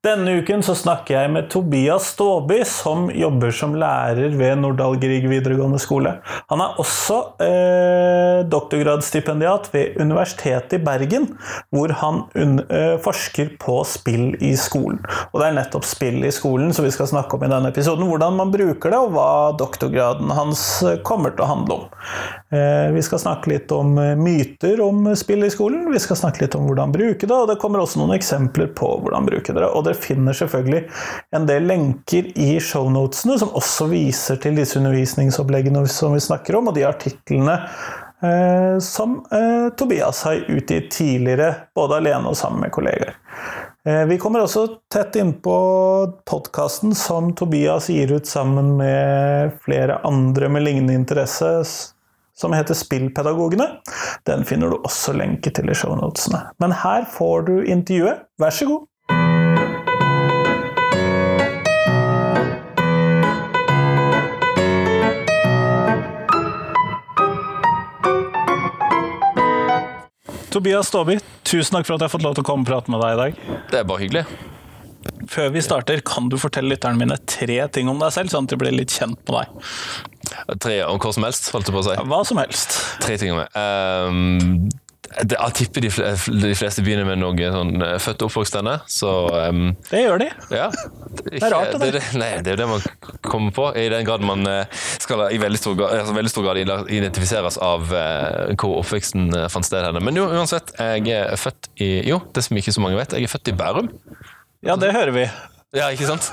[0.00, 5.26] Denne uken så snakker jeg med Tobias Ståby, som jobber som lærer ved Nordahl Grieg
[5.28, 6.14] videregående skole.
[6.48, 11.26] Han er også eh, doktorgradsstipendiat ved Universitetet i Bergen,
[11.68, 15.02] hvor han eh, forsker på spill i skolen.
[15.34, 18.08] Og det er nettopp spill i skolen som vi skal snakke om i denne episoden.
[18.08, 19.28] Hvordan man bruker det, og hva
[19.60, 21.84] doktorgraden hans eh, kommer til å handle om.
[22.56, 26.46] Eh, vi skal snakke litt om eh, myter om spill i skolen, vi skal snakke
[26.46, 29.68] litt om hvordan bruke det, og det kommer også noen eksempler på hvordan bruke det.
[29.68, 30.84] Og dere finner selvfølgelig
[31.36, 36.70] en del lenker i shownotene som også viser til disse undervisningsoppleggene som vi snakker om,
[36.70, 37.56] og de artiklene
[38.22, 43.16] eh, som eh, Tobias har utgitt tidligere, både alene og sammen med kollegaer.
[43.88, 45.54] Eh, vi kommer også tett innpå
[46.28, 51.54] podkasten som Tobias gir ut sammen med flere andre med lignende interesse
[52.40, 53.66] som heter Spillpedagogene.
[54.24, 56.46] Den finner du også lenke til i shownotene.
[56.62, 58.22] Men her får du intervjuet.
[58.40, 58.86] Vær så god.
[70.50, 72.90] Tobias Staaby, tusen takk for at jeg har fått lov til å komme og prate
[72.90, 73.36] med deg i dag.
[73.70, 74.24] Det er bare hyggelig.
[75.30, 78.54] Før vi starter, kan du fortelle lytterne mine tre ting om deg selv, sånn at
[78.54, 80.56] de blir litt kjent med deg?
[80.66, 81.94] Tre om hva som helst, holdt jeg på å si.
[82.10, 82.74] Hva som helst.
[83.04, 83.54] Tre ting om meg.
[83.54, 84.66] Um,
[85.10, 85.90] jeg tipper de,
[86.54, 89.10] fleste begynner med noe sånn uh, født og oppvokst denne, så
[89.50, 90.28] um, Det gjør de.
[90.54, 90.68] Ja.
[90.70, 91.88] Ikke, det er rart, det.
[91.96, 92.84] det, nei, det er jo det man
[93.26, 96.62] kommer på, i den grad man uh, skal i veldig stor, altså, veldig stor grad
[96.62, 100.02] identifiseres av uh, hvor oppveksten fant sted henne.
[100.04, 103.26] Men jo, uansett, jeg er født i Jo, det som ikke så mange vet, jeg
[103.26, 103.90] er født i Bærum.
[104.66, 105.26] Ja, det hører vi.
[105.74, 106.30] Ja, ikke sant?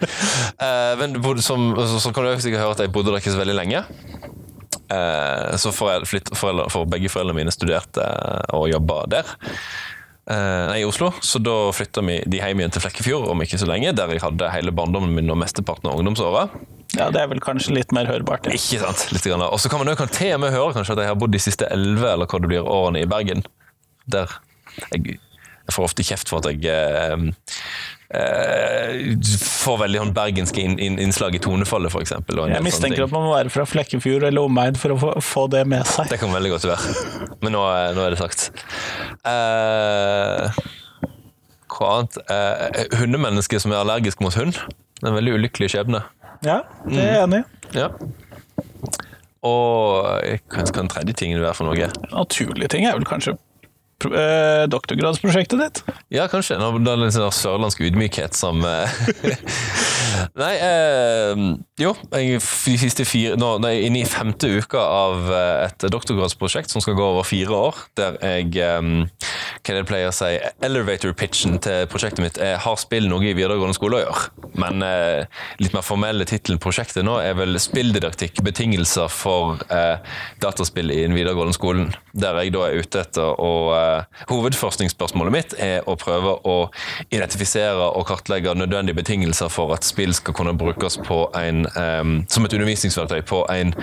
[1.00, 3.56] men som, så, så kan du sikkert høre at jeg bodde der ikke så veldig
[3.58, 3.84] lenge.
[5.60, 8.04] Så foreldre, foreldre, for begge foreldrene mine studerte
[8.56, 9.34] og jobba der.
[10.24, 13.92] Nei, i Oslo, så da flytta de hjem igjen til Flekkefjord om ikke så lenge,
[13.92, 16.46] der jeg hadde hele barndommen min og mesteparten av ungdomsåra.
[16.94, 18.46] Ja, det er vel kanskje litt mer hørbart.
[18.46, 18.54] Ja.
[18.56, 19.04] Ikke sant?
[19.12, 19.42] Litt grann.
[19.46, 21.42] Og så kan man jo til og med høre kanskje at jeg har bodd de
[21.42, 23.44] siste elleve eller hva det blir årene i Bergen.
[24.10, 24.30] Der
[24.92, 27.72] jeg, jeg får ofte kjeft for at jeg eh, eh,
[29.64, 32.14] får veldig sånn bergenske inn, inn, innslag i tonefallet, f.eks.
[32.14, 35.64] Jeg mistenker at man må være fra Flekkefjord eller omegn for å få, få, det
[35.70, 36.08] med seg.
[36.12, 36.94] Det kan veldig godt være.
[37.44, 37.62] Men nå,
[37.96, 38.50] nå er det sagt.
[39.28, 40.60] Eh,
[41.74, 42.20] hva annet?
[42.30, 44.60] Eh, hundemenneske som er allergisk mot hund.
[45.00, 46.04] Det er en veldig ulykkelig skjebne.
[46.44, 47.48] Ja, det er jeg enig i.
[47.72, 47.80] Mm.
[47.80, 47.88] Ja.
[49.44, 51.90] Og hva kan den tredje tingen være for noe?
[52.12, 53.42] Naturlige ting er vel kanskje eh,
[54.72, 55.82] doktorgradsprosjektet ditt?
[56.14, 56.58] Ja, kanskje.
[56.60, 58.62] Er litt sånn sørlandsk ydmykhet som
[60.40, 61.40] Nei, eh,
[61.80, 61.94] jo.
[62.14, 62.38] Jeg,
[63.40, 67.82] nå er inne i femte uka av et doktorgradsprosjekt som skal gå over fire år.
[67.98, 68.80] Der jeg eh,
[69.64, 73.34] hva det pleier å si, elevator pitchen til prosjektet mitt er 'Har spill noe i
[73.34, 75.26] videregående skole å gjøre?' Men eh,
[75.58, 79.98] litt mer formelle tittelen prosjektet nå er vel 'Spilldidaktikk betingelser for eh,
[80.40, 81.94] dataspill i den videregående skolen'.
[82.12, 83.93] Der jeg da er ute etter å
[84.30, 86.56] Hovedforskningsspørsmålet mitt er å prøve å
[87.10, 90.98] identifisere og kartlegge nødvendige betingelser for at spill skal kunne brukes
[91.38, 93.74] en, um, som et undervisningsverktøy på en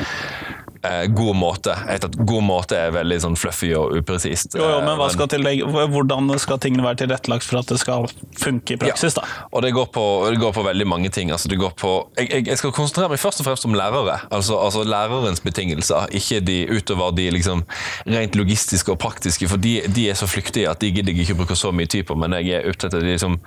[0.85, 1.75] uh, god måte.
[1.89, 4.57] Et at god måte er veldig sånn fluffy og upresist.
[4.57, 8.07] Jo, jo, men, skal til, hvordan skal tingene være tilrettelagt for at det skal
[8.41, 9.17] funke i praksis?
[9.17, 11.31] Ja, og det går, på, det går, på, veldig mange ting.
[11.33, 14.19] Altså, det går på, jeg, jeg, skal konsentrere meg først og fremst om lærere.
[14.31, 17.65] Altså, altså lærerens betingelser, ikke de utover de liksom,
[18.07, 19.49] rent logistiske og praktiske.
[19.51, 22.07] For de, de er så flyktige at de gidder jeg ikke bruke så mye tid
[22.09, 23.39] på, men jeg er opptatt av de liksom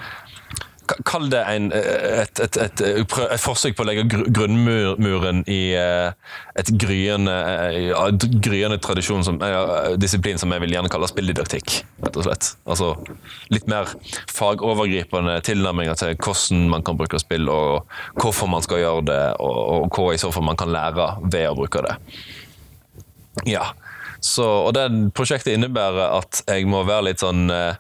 [1.09, 7.35] Kall det en, et, et, et, et, forsøk på å legge grunnmuren i et gryende,
[8.45, 9.41] gryende tradisjon som,
[10.01, 11.79] disiplin som jeg vil gjerne kalle spilldidaktikk.
[12.05, 12.51] rett og slett.
[12.69, 12.93] Altså
[13.53, 13.91] Litt mer
[14.33, 17.89] fagovergripende tilnærminger til hvordan man kan bruke spill, og
[18.21, 21.49] hvorfor man skal gjøre det, og, og hva i så fall man kan lære ved
[21.51, 21.97] å bruke det.
[23.51, 23.73] Ja.
[24.25, 24.87] Så, og det
[25.17, 27.77] prosjektet innebærer at jeg må være litt sånn eh,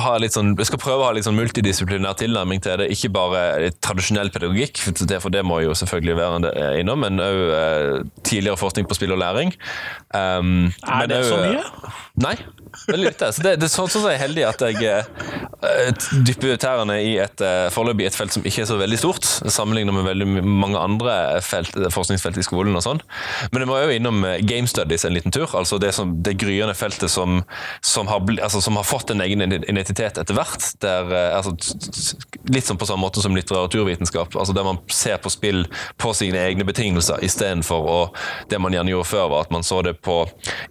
[0.00, 2.88] ha litt sånn, Jeg skal prøve å ha litt sånn multidisiplinær tilnærming til det.
[2.94, 4.80] Ikke bare tradisjonell pedagogikk,
[5.20, 7.92] for det må jo selvfølgelig være innom, men òg eh,
[8.26, 9.52] tidligere forskning på spill og læring.
[10.16, 11.92] Um, er det også, så mye?
[12.24, 12.34] Nei,
[12.86, 13.30] veldig lite.
[13.36, 17.44] Så det, det, sånn så er jeg heldig at jeg eh, dypper tærne i et
[17.74, 21.76] foreløpig et felt som ikke er så veldig stort, sammenlignet med veldig mange andre felt,
[21.92, 23.02] forskningsfelt i skolen og sånn.
[23.52, 25.50] Men jeg må jo innom game studies en liten tur.
[25.52, 27.42] altså Det, som, det gryende feltet som,
[27.80, 30.68] som, har, altså, som, har, fått en egen identitet etter hvert.
[30.82, 31.54] Der, eh, altså,
[32.52, 34.36] litt sånn på samme måte som litteraturvitenskap.
[34.36, 35.66] altså Der man ser på spill
[36.00, 38.10] på sine egne betingelser, istedenfor
[38.50, 40.22] det man gjerne gjorde før, var at man så det på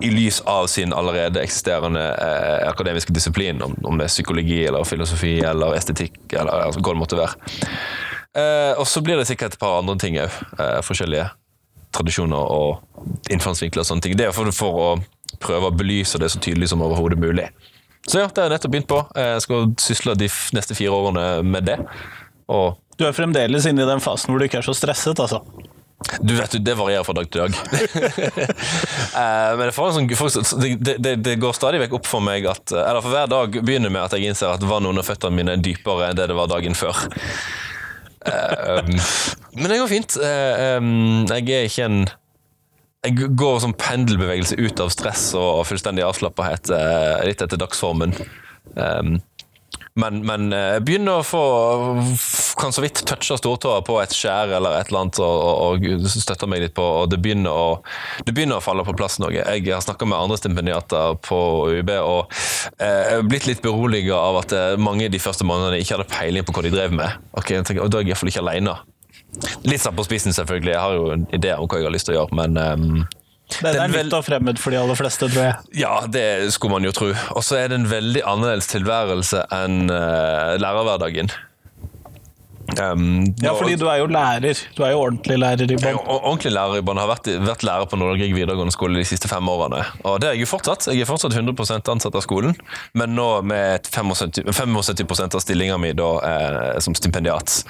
[0.03, 4.87] i lys av sin allerede eksisterende eh, akademiske disiplin, om, om, det er psykologi eller
[4.87, 7.55] filosofi eller estetikk, eller altså, hva det måtte være.
[8.35, 10.33] Eh, og så blir det sikkert et par andre ting òg.
[10.59, 11.29] Eh, forskjellige
[11.95, 14.17] tradisjoner og innfallsvinkler og sånne ting.
[14.19, 14.89] Det er for, for å
[15.41, 17.49] prøve å belyse det så tydelig som overhodet mulig.
[18.05, 18.99] Så ja, det har jeg nettopp begynt på.
[19.17, 21.79] Jeg skal sysle de neste fire årene med det.
[22.53, 25.41] Og du er fremdeles inne i den fasen hvor du ikke er så stresset, altså?
[26.21, 27.53] Du vet, jo, Det varierer fra dag til dag.
[29.15, 30.09] Eh, men sånn,
[30.59, 33.93] det, det, det, går stadig vekk opp for meg at Eller for hver dag begynner
[33.93, 36.51] med at jeg innser at vannet under føttene mine er dypere enn det det var
[36.51, 36.99] dagen før.
[39.55, 40.17] Men det går fint.
[40.19, 42.05] Um, jeg er ikke en
[43.05, 48.15] Jeg går som pendelbevegelse ut av stress og fullstendig avslappenhet uh, litt etter dagsformen.
[49.95, 51.41] Men, men jeg begynner å få
[52.59, 56.49] Kan så vidt touche stortåa på et skjær eller et eller annet og, og, støtter
[56.51, 57.77] meg litt på, og det begynner å,
[58.27, 59.31] det begynner å falle på plass noe.
[59.31, 61.39] Jeg har snakka med andre stipendiater på
[61.71, 62.35] UiB og
[62.83, 66.65] eh, blitt litt beroliga av at mange de første månedene ikke hadde peiling på hva
[66.67, 67.23] de drev med.
[67.39, 68.77] Okay, tenker, og Da er jeg iallfall ikke aleine.
[69.65, 70.73] Litt satt på spissen, selvfølgelig.
[70.73, 73.05] Jeg har jo en idé om hva jeg har lyst til å gjøre, men um,
[73.45, 75.81] det, det er nytt og fremmed for de aller fleste, tror jeg.
[75.83, 77.11] Ja, det skulle man jo tro.
[77.37, 81.29] Og så er det en veldig annerledes tilværelse enn uh, lærerhverdagen.
[82.81, 84.57] Um, ja, fordi du er jo lærer.
[84.75, 85.99] Du er jo ordentlig lærer i bånn.
[86.01, 86.99] Ordentlig lærer i bånn.
[86.99, 89.83] Har vært, vært, lærer på Nordre videregående skole de siste fem årene.
[90.03, 90.89] Og det er jeg jo fortsatt.
[90.89, 92.57] Jeg er fortsatt 100% ansatt av skolen,
[92.97, 97.61] men nå med 75, 75 av stillinga mi da, eh, som stipendiat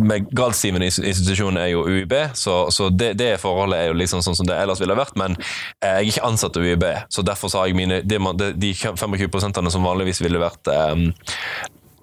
[0.00, 4.36] med i institusjon er jo UiB, så, så det, det, forholdet er jo liksom sånn
[4.38, 5.16] som det ellers ville vært.
[5.20, 8.20] Men eh, jeg er ikke ansatt til UiB, så derfor sa jeg mine, de,
[8.56, 11.10] de 25 som vanligvis ville vært um,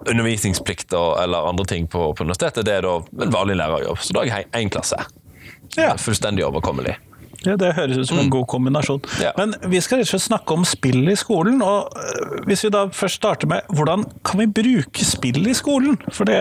[0.06, 4.00] undervisningsplikt eller andre ting på, på, universitetet, det er da en vanlig lærerjobb.
[4.02, 5.00] Så da har jeg én klasse.
[5.76, 5.94] Ja.
[6.00, 6.96] Fullstendig overkommelig.
[7.46, 8.30] Ja, Det høres ut som en mm.
[8.34, 9.00] god kombinasjon.
[9.22, 9.30] Ja.
[9.38, 11.62] Men vi skal rett og slett snakke om spill i skolen.
[11.62, 15.98] og øh, Hvis vi da først starter med hvordan kan vi bruke spill i skolen?
[16.12, 16.38] For det,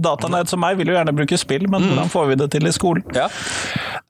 [0.00, 1.92] datanerd som meg vil jo gjerne bruke spill, men mm.
[1.92, 3.04] hvordan får vi det til i skolen?
[3.16, 3.28] Ja.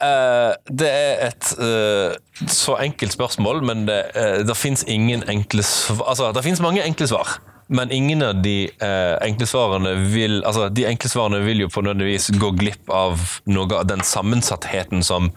[0.03, 5.63] Uh, det er et uh, så enkelt spørsmål, men det, uh, det fins ingen enkle
[5.63, 7.39] svar Altså, det fins mange enkle svar.
[7.73, 11.81] Men ingen av de eh, enkle svarene vil altså de enkle svarene vil jo på
[11.81, 15.31] nødvendigvis gå glipp av noe av den sammensattheten som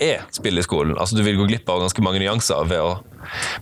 [0.00, 0.96] er spill i skolen.
[0.98, 2.96] Altså Du vil gå glipp av ganske mange nyanser ved å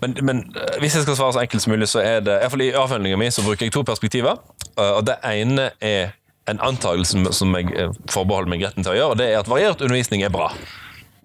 [0.03, 2.67] men, men, eh, hvis jeg skal svare så enkelt som mulig, så er det i,
[2.67, 4.37] i avhandlinga mi så bruker jeg to perspektiver.
[4.77, 6.13] Eh, og Det ene er
[6.51, 9.49] en antakelse som jeg eh, forbeholder meg retten til å gjøre, og det er at
[9.49, 10.51] variert undervisning er bra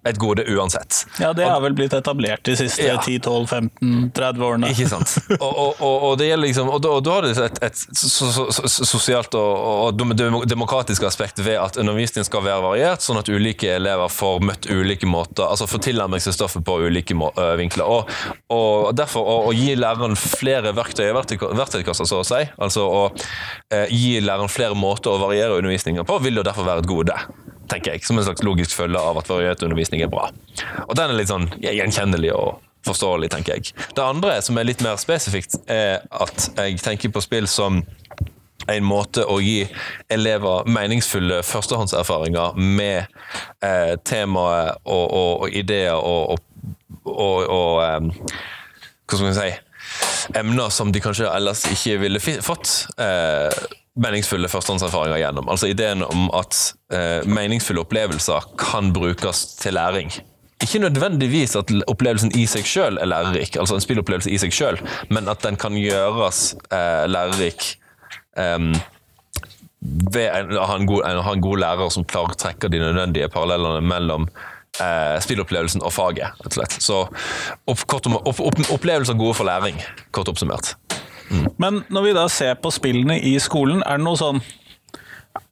[0.04, 1.06] et gode uansett.
[1.20, 2.96] Ja, det har vel blitt etablert de siste ja.
[2.96, 4.70] 10-12-15-30 årene.
[4.72, 5.16] Ikke sant.
[5.36, 8.46] Og, og, og, det gjelder liksom, og da, og har det et, et so, so,
[8.54, 10.00] so, sosialt og,
[10.48, 15.08] demokratisk aspekt ved at undervisningen skal være variert, sånn at ulike elever får møtt ulike
[15.10, 17.16] måter, altså får tilnærmet seg stoffet på ulike
[17.60, 18.08] vinkler.
[18.48, 23.90] Og, derfor å, gi læreren flere verktøy i verktøykassa, så å si, altså å eh,
[23.92, 27.18] gi læreren flere måter å variere undervisningen på, vil jo derfor være et gode
[27.70, 30.28] tenker jeg, som en slags logisk følge av at variert undervisning er bra.
[30.88, 33.74] Og den er litt sånn gjenkjennelig og forståelig, tenker jeg.
[33.96, 37.82] Det andre, som er litt mer spesifikt, er at jeg tenker på spill som
[38.68, 39.64] en måte å gi
[40.12, 43.08] elever meningsfulle førstehåndserfaringer med
[43.64, 46.38] eh, temaet og, og, og, ideer og,
[47.08, 48.12] og um,
[49.08, 49.50] Hva skal man si
[50.36, 52.68] Emner som de kanskje ellers ikke ville fått.
[53.00, 53.48] Eh,
[53.98, 55.48] meningsfulle førstehåndserfaringer gjennom.
[55.50, 56.58] Altså ideen om at
[56.94, 60.12] eh, meningsfulle opplevelser kan brukes til læring.
[60.62, 64.80] Ikke nødvendigvis at opplevelsen i seg sjøl er lærerik, altså en spillopplevelse i seg sjøl,
[65.08, 67.66] men at den kan gjøres eh, lærerik
[68.38, 68.58] eh,
[69.80, 74.28] ved å ha en, en, god, lærer som klarer å trekke de nødvendige parallellene mellom
[74.28, 76.36] eh, spillopplevelsen og faget.
[76.44, 76.76] rett og slett.
[76.84, 79.80] Så opp, opp, opp, opplevelser gode for læring,
[80.12, 80.74] kort oppsummert.
[81.62, 84.42] Men når vi da ser på spillene i skolen, er det noe sånn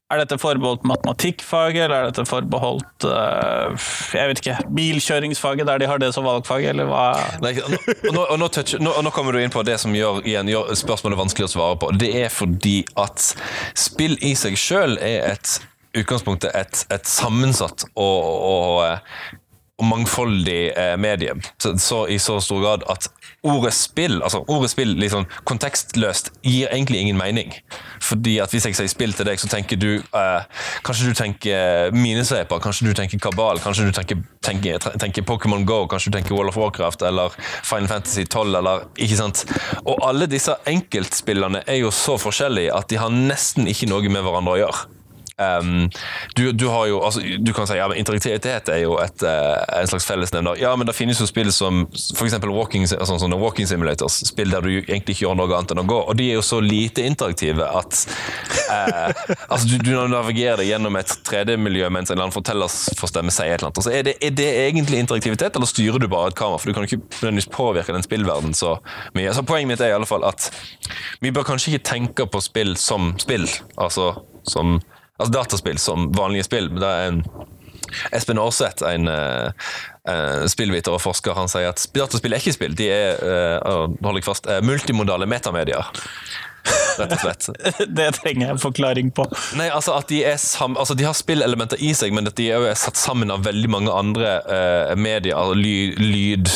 [0.09, 5.89] er dette forbeholdt matematikkfaget, eller er dette forbeholdt uh, jeg vet ikke, bilkjøringsfaget, der de
[5.91, 7.11] har det som valgfag, eller hva?
[7.45, 10.23] Nei, og nå, og nå, touch, nå, nå, kommer du inn på det som gjør,
[10.25, 11.91] igjen, gjør spørsmålet vanskelig å svare på.
[12.01, 13.35] Det er fordi at
[13.77, 15.59] spill i seg sjøl er et
[15.99, 19.48] utgangspunktet et, et sammensatt og, og og
[19.83, 21.41] mangfoldig eh, medium.
[21.63, 23.09] Så, så, I så stor grad at
[23.47, 27.55] ordet spill, altså ordet spill liksom kontekstløst, gir egentlig ingen mening.
[28.03, 30.43] Fordi at Hvis jeg sier spill til deg, så tenker du eh,
[30.87, 35.85] Kanskje du tenker minesveiper, kanskje du tenker kabal, kanskje du tenker, tenker, tenker Pokémon Go,
[35.87, 39.45] kanskje du tenker World of Warcraft eller Final Fantasy 12, eller ikke sant?
[39.85, 44.25] Og alle disse enkeltspillene er jo så forskjellige at de har nesten ikke noe med
[44.25, 44.98] hverandre å gjøre.
[45.39, 45.91] Um,
[46.35, 49.55] du, du, har jo, altså, du kan si ja, men interaktivitet er jo et, uh,
[49.79, 50.59] en slags fellesnevner.
[50.59, 52.35] Ja, men det finnes jo spill som f.eks.
[52.49, 54.19] Walking, altså, walking simulators.
[54.27, 55.99] Spill der du egentlig ikke gjør noe annet enn å gå.
[56.11, 58.01] Og de er jo så lite interaktive at
[58.73, 59.13] uh,
[59.53, 63.61] altså, du, du, navigerer deg gjennom et 3D-miljø mens en eller annen fortellerforstemme sier et
[63.61, 63.83] eller annet.
[63.83, 66.59] Altså, er, det, er, det, egentlig interaktivitet, eller styrer du bare et kamera?
[66.59, 68.79] For du kan jo ikke påvirke den spillverdenen så
[69.15, 69.31] mye.
[69.37, 70.51] Så Poenget mitt er i alle fall at
[71.23, 73.47] vi bør kanskje ikke tenke på spill som spill.
[73.79, 74.17] altså
[74.49, 74.81] som
[75.19, 76.71] altså dataspill som vanlige spill.
[76.79, 77.23] Det er en
[78.13, 82.77] Espen Aarseth, en uh, spillviter og forsker, han sier at dataspill er ikke spill.
[82.77, 85.89] De er uh, hold jeg fast, uh, multimodale metamedier
[86.99, 87.49] rett og slett.
[87.99, 89.27] det trenger jeg en forklaring på.
[89.59, 92.79] Nei, altså at De, sam, altså de har spillelementer i seg, men at de er
[92.79, 95.37] satt sammen av veldig mange andre uh, medier.
[95.37, 96.53] Altså lyd, lyd,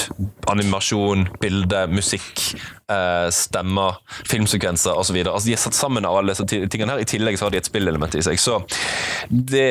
[0.51, 2.47] animasjon, bilde, musikk,
[2.91, 5.21] uh, stemmer, filmsekvenser osv.
[5.25, 7.05] Altså, de er satt sammen av alle disse tingene her.
[7.05, 8.41] I tillegg så har de et spillelement i seg.
[8.41, 8.61] Så
[9.31, 9.69] det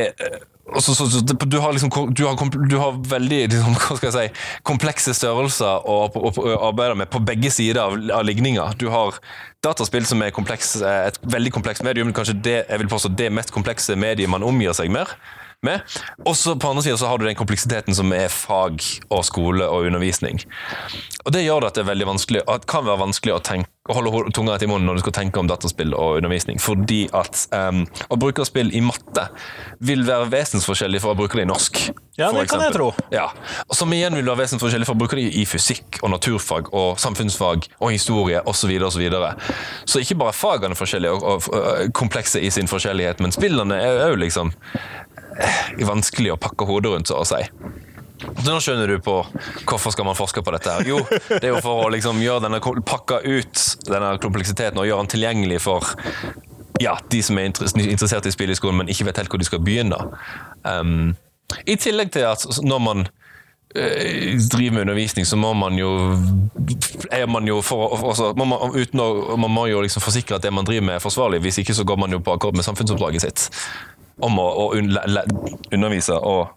[0.79, 4.31] så, så, så, du, har liksom, du, har, du har veldig liksom, hva skal jeg
[4.31, 5.97] si, komplekse størrelser å,
[6.69, 8.71] arbeide med på begge sider av, av ligninga.
[8.79, 9.19] Du har
[9.65, 13.29] dataspill som er kompleks, eh, et veldig komplekst medium, kanskje det, jeg vil påstå, det
[13.33, 15.11] mest komplekse mediet man omgir seg med
[15.65, 15.81] med.
[16.25, 19.67] Og så på andre siden så har du den kompleksiteten som er fag og skole
[19.67, 20.41] og undervisning.
[21.25, 23.69] Og Det gjør det at det er veldig vanskelig, at kan være vanskelig å, tenke,
[23.89, 26.57] å holde tunga rett i munnen når du skal tenke om dataspill og undervisning.
[26.61, 29.27] Fordi at um, å bruke spill i matte
[29.85, 31.83] vil være vesensforskjellig fra å bruke det i norsk.
[32.17, 32.89] Ja, det kan jeg tro.
[33.13, 33.29] Ja,
[33.67, 36.97] og Som igjen vil være vesensforskjellig fra å bruke det i fysikk og naturfag og
[37.01, 38.61] samfunnsfag og historie osv.
[38.61, 39.29] Så, videre, og så, videre.
[39.89, 43.79] så ikke bare fagene er forskjellige og, og, og komplekse i sin forskjellighet, men spillene
[43.81, 44.53] er jo liksom
[45.87, 47.41] vanskelig å pakke hodet rundt, så å si.
[48.45, 49.15] Nå skjønner du på
[49.65, 50.69] hvorfor skal man forske på dette.
[50.69, 50.87] her.
[50.87, 55.05] Jo, det er jo for å liksom gjøre denne, pakke ut denne kompleksiteten og gjøre
[55.05, 55.93] den tilgjengelig for
[56.81, 59.47] ja, de som er interessert i spill i skolen, men ikke vet helt hvor de
[59.47, 59.97] skal begynne.
[60.65, 61.11] Um,
[61.65, 65.91] I tillegg til at når man uh, driver med undervisning, så må man jo
[67.27, 70.87] man jo for, altså, man, å, man må jo liksom forsikre at det man driver
[70.87, 71.41] med er forsvarlig.
[71.45, 73.49] Hvis ikke så går man jo på akkord med samfunnsoppdraget sitt
[74.21, 76.47] om å, å undervise og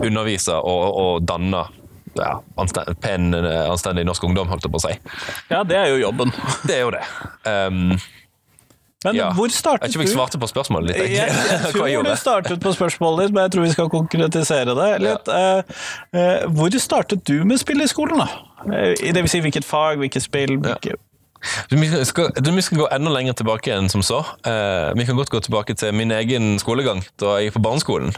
[0.00, 1.64] undervise og, og danne
[2.18, 4.94] ja, anstend, pen, anstendig norsk ungdom, holdt jeg på å si.
[5.50, 6.32] Ja, det er jo jobben.
[6.66, 7.04] Det er jo det.
[7.46, 7.94] Um,
[9.04, 9.30] men ja.
[9.32, 9.86] hvor startet du?
[9.86, 10.98] Jeg vet ikke om jeg svarte på spørsmålet ditt.
[11.06, 14.74] Jeg, jeg, jeg tror du startet på spørsmålet ditt, men jeg tror vi skal konkretisere
[14.76, 15.30] det litt.
[15.30, 15.52] Ja.
[15.60, 15.86] Uh,
[16.16, 18.28] uh, hvor startet du med spill i skolen, da?
[18.66, 20.58] Uh, det vil si hvilket fag, hvilket spill?
[20.58, 20.98] Hvilket...
[20.98, 21.06] Ja.
[21.70, 24.20] Vi skal, vi skal, gå enda lenger tilbake enn som så.
[24.44, 28.12] Uh, vi kan godt gå tilbake til min egen skolegang da jeg gikk på barneskolen.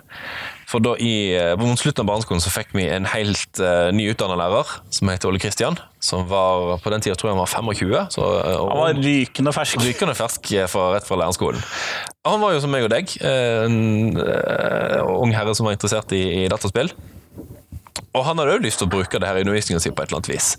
[0.72, 4.38] For da i, eh, Mot slutten av barneskolen så fikk vi en helt uh, nyutdanna
[4.40, 5.76] lærer som heter Ole Kristian.
[6.00, 7.92] Som var på den tida tror jeg han var 25.
[8.14, 9.82] Så, uh, han var rykende fersk.
[9.84, 11.60] Rykende fersk fra, rett fra lærerskolen.
[12.24, 14.16] Han var jo som meg og deg, en
[15.12, 16.94] ung herre som var interessert i, i dataspill.
[18.12, 20.10] Og han hadde òg lyst til å bruke det her i undervisningen sin på et
[20.10, 20.54] eller annet vis.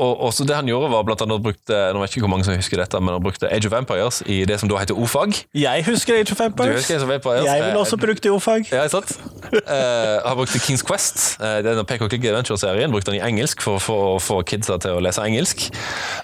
[0.00, 2.46] Og, og så Det han gjorde, var blant annet brukte nå vet ikke hvor mange
[2.46, 5.36] som husker dette, men han brukte Age of Empires i det som da heter O-fag.
[5.56, 7.44] Jeg husker Age of husker Age of Empires.
[7.44, 8.70] Jeg vil også bruke det i O-fag.
[8.72, 9.12] Ja, sant?
[9.52, 13.82] uh, han brukte Kings Quest, uh, denne PK Click Adventure-serien, brukte han i engelsk for,
[13.82, 15.68] for, å få kidsa til å lese engelsk.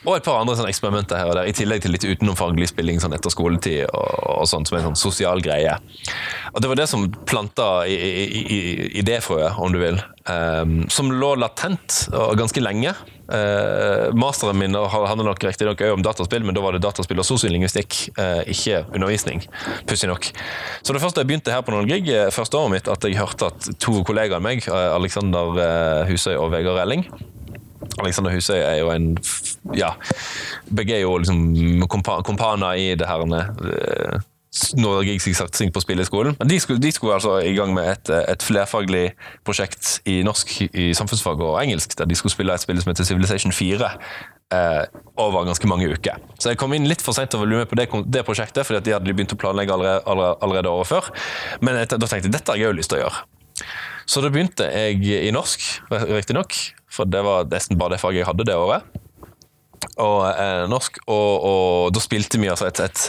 [0.07, 3.03] Og et par andre sånne eksperimenter her og der, i tillegg til litt utenomfaglig spilling
[3.03, 5.77] sånn etter skoletid, og, og sånt som en sånn sosial greie.
[6.55, 12.37] Og Det var det som planta idéfrøet, om du vil, um, som lå latent og
[12.39, 12.95] ganske lenge.
[13.27, 17.27] Uh, masteren min handler nok riktignok òg om dataspill, men da var det dataspill og
[17.27, 19.47] sosiolingvistikk, uh, ikke undervisning.
[19.89, 20.31] Pussig nok.
[20.83, 23.51] Så det første jeg begynte her på noen gig, første året mitt, at jeg hørte
[23.51, 27.09] at to kollegaer av meg, Alexander Husøy og Vegard Elling
[28.01, 29.13] Alexander Husøy er jo en
[29.77, 29.95] Ja,
[30.69, 33.25] begge er jo liksom kompaner i det her
[34.55, 36.37] uh, sikkert satsing på spilleskolen.
[36.39, 39.11] Men de skulle, de skulle, altså i gang med et, et, flerfaglig
[39.45, 43.05] prosjekt i norsk, i samfunnsfag og engelsk, der de skulle spille et spill som heter
[43.05, 43.91] Civilization 4.
[44.55, 44.85] Eh,
[45.19, 46.21] over ganske mange uker.
[46.39, 48.85] Så jeg kom inn litt for seint å bli med på det, det, prosjektet, fordi
[48.87, 51.09] de hadde begynt å planlegge allerede, allerede, allerede året før.
[51.67, 53.25] Men jeg, da tenkte jeg dette har jeg òg lyst til å gjøre.
[54.07, 56.55] Så da begynte jeg i norsk, riktignok,
[56.87, 58.87] for det var nesten bare det faget jeg hadde det året.
[59.95, 63.05] Og eh, norsk, og, og da spilte vi altså et, et,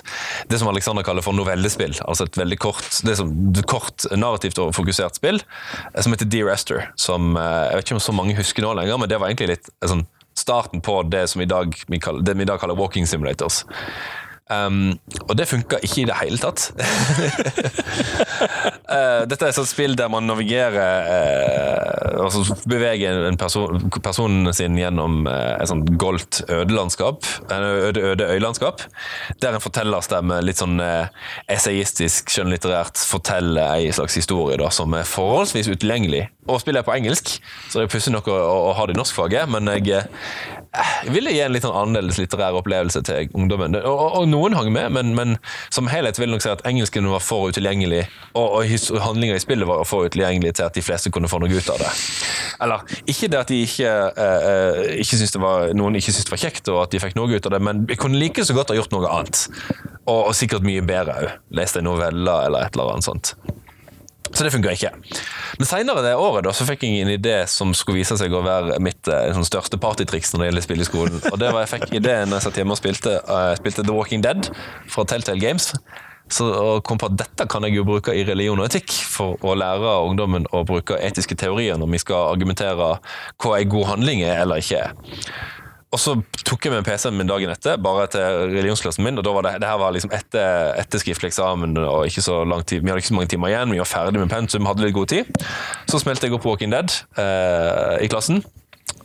[0.51, 1.97] det som Alexander kaller for novellespill.
[2.05, 3.33] Altså et veldig kort, det som,
[3.69, 6.87] kort narrativt og fokusert spill eh, som heter Dear Esther.
[6.99, 9.55] Som eh, jeg vet ikke om så mange husker nå lenger, men det var egentlig
[9.55, 10.05] litt eh, sånn,
[10.37, 13.63] starten på det som i dag, vi kaller, vi i dag kaller walking simulators.
[14.47, 14.95] Um,
[15.27, 16.69] og det funka ikke i det hele tatt.
[18.87, 24.47] uh, dette er et sånt spill der man navigerer uh, Altså beveger en person, personen
[24.55, 27.27] sin gjennom uh, et sånt goldt ødelandskap.
[27.51, 28.85] Øde, øde øylandskap.
[29.43, 30.79] Der en fortellerstemme litt sånn
[31.51, 36.27] essayistisk, skjønnlitterært forteller ei slags historie da, som er forholdsvis utilgjengelig.
[36.47, 37.33] Og spiller jeg på engelsk,
[37.67, 40.05] så det er pussig nok å, å, å, ha det i norskfaget, men jeg,
[40.77, 43.77] jeg ville gi en litt sånn annerledes litterær opplevelse til ungdommen.
[43.79, 45.35] Og, og, og noen hang med, men, men,
[45.73, 48.03] som helhet vil jeg nok si at engelsken var for utilgjengelig,
[48.33, 51.53] og, og handlinga i spillet var for utilgjengelig til at de fleste kunne få noe
[51.53, 51.91] ut av det.
[52.65, 53.93] Eller ikke det at de ikke,
[54.23, 57.33] eh, ikke det var, noen ikke syntes det var kjekt, og at de fikk noe
[57.33, 59.45] ut av det, men jeg kunne like så godt ha gjort noe annet.
[60.07, 61.39] Og, og sikkert mye bedre òg.
[61.57, 63.33] Lest en novelle eller et eller annet sånt.
[64.31, 64.91] Så det funka ikke.
[65.57, 68.43] Men seinere det året da, så fikk jeg en idé som skulle vise seg å
[68.45, 71.21] være mitt eh, sånn, største partytriks når det gjelder spill i skolen.
[71.33, 73.95] Og det var jeg fikk ideen når jeg satt hjemme og spilte, uh, spilte The
[73.95, 74.51] Walking Dead
[74.91, 75.71] fra Telltale Games.
[76.33, 79.39] Så og kom på at dette kan jeg jo bruke i religion og etikk for
[79.47, 82.97] å lære ungdommen å bruke etiske teorier når vi skal argumentere
[83.39, 85.23] hva en god handling er eller ikke er.
[85.95, 89.17] Og så tok jeg med PC-en min dagen etter, bare til religionsklassen min.
[89.17, 92.41] og da var Det, det her var liksom etter, etter skriftlig eksamen og ikke så
[92.43, 92.81] lang tid.
[92.83, 95.07] Vi hadde ikke så mange timer igjen, vi var ferdig med pensum, hadde litt god
[95.07, 95.31] tid.
[95.87, 98.43] Så smelte jeg opp Walking Dead eh, i klassen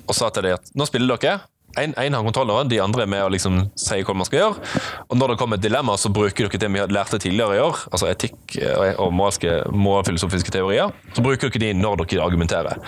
[0.09, 1.39] og sa til dem at nå spiller dere.
[1.81, 4.71] En, en har kontrolleren, de andre er med å liksom si hva man skal gjøre.
[5.09, 7.85] Og når det kommer et dilemma, så bruker dere det vi lærte tidligere i år,
[7.91, 10.93] altså etikk eh, og moralske, moralfilosofiske teorier.
[11.17, 12.81] Så bruker dere de når dere argumenterer.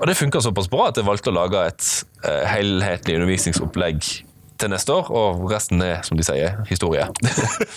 [0.00, 1.90] Og det funka såpass bra at jeg valgte å lage et
[2.26, 4.02] uh, helhetlig undervisningsopplegg
[4.56, 7.04] til neste år, og resten er, som de sier, historie.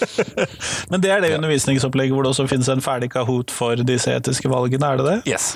[0.92, 4.52] Men det er det undervisningsopplegget hvor det også finnes en ferdig Kahoot for disse etiske
[4.52, 5.20] valgene, er det det?
[5.36, 5.54] Yes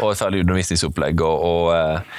[0.00, 1.22] og et ferdig undervisningsopplegg.
[1.24, 2.18] Og, og eh,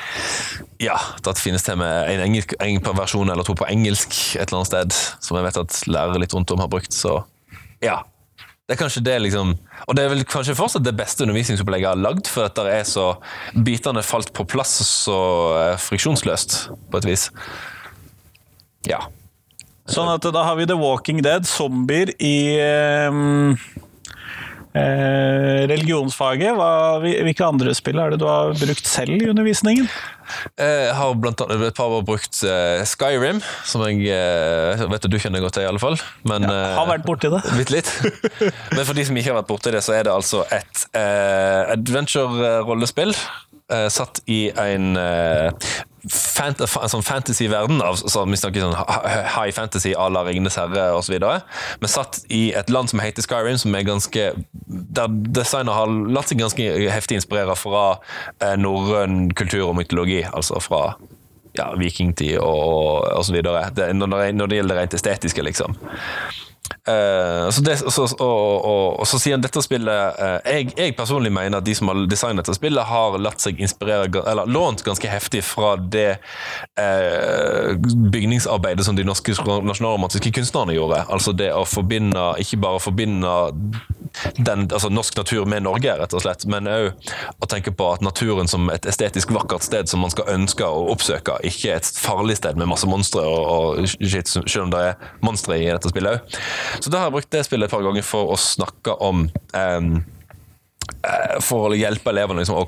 [0.84, 4.48] ja, at det finnes til med en, engelsk, en versjon eller to på engelsk et
[4.48, 6.94] eller annet sted, som jeg vet at lærere litt rundt om har brukt.
[6.96, 7.22] Så
[7.84, 8.02] ja.
[8.64, 9.50] Det er kanskje det, liksom
[9.90, 12.78] Og det er vel kanskje fortsatt det beste undervisningsopplegget jeg har lagd, for at det
[12.78, 13.10] er så
[13.66, 15.18] bitene falt på plass så
[15.60, 16.56] eh, friksjonsløst,
[16.92, 17.28] på et vis.
[18.88, 19.02] Ja.
[19.92, 22.36] Sånn at da har vi The Walking Dead, zombier i
[23.12, 23.68] um
[24.74, 29.86] Eh, religionsfaget, hva, hvilke andre spill er det du har brukt selv i undervisningen?
[30.58, 35.06] Eh, jeg har blant annet et par år brukt uh, Skyrim, som jeg uh, vet
[35.06, 36.00] at du kjenner godt til, i alle fall.
[36.26, 37.44] Men, ja, har vært borti det.
[37.60, 37.94] Litt, litt.
[38.76, 41.70] Men for de som ikke har vært borti det, så er det altså et uh,
[41.78, 43.14] adventure-rollespill
[43.90, 44.92] satt i en
[46.12, 51.92] fant sånn fantasy-verden, så vi snakker sånn high fantasy à la Ringenes herre osv., men
[51.92, 54.26] satt i et land som heter Skyrim, som er ganske
[54.68, 57.86] der designer har latt seg ganske heftig inspirere fra
[58.40, 60.86] eh, norrøn kultur og mytologi, altså fra
[61.58, 63.40] ja, vikingtid og osv.
[63.46, 65.78] Når, når det gjelder det rent estetiske, liksom.
[66.88, 70.96] Uh, så det, så, og, og, og, så sier han dette spillet uh, jeg, jeg,
[70.98, 74.84] personlig mener at de som har designet dette spillet, har latt seg inspirere Eller lånt
[74.84, 76.18] ganske heftig fra det
[76.80, 77.76] uh,
[78.12, 81.04] bygningsarbeidet som de norske nasjonalromantiske kunstnerne gjorde.
[81.08, 83.32] Altså det å forbinde Ikke bare forbinde
[84.38, 87.08] den, altså norsk natur med Norge, rett og slett, men òg
[87.42, 90.84] å tenke på at naturen som et estetisk vakkert sted som man skal ønske å
[90.94, 95.10] oppsøke, ikke et farlig sted med masse monstre og, og shit, selv om det er
[95.26, 96.38] monstre i dette spillet òg.
[96.80, 99.96] Så da har jeg brukt det spillet et par ganger for å snakke om um,
[101.44, 102.68] for å hjelpe elevene liksom, å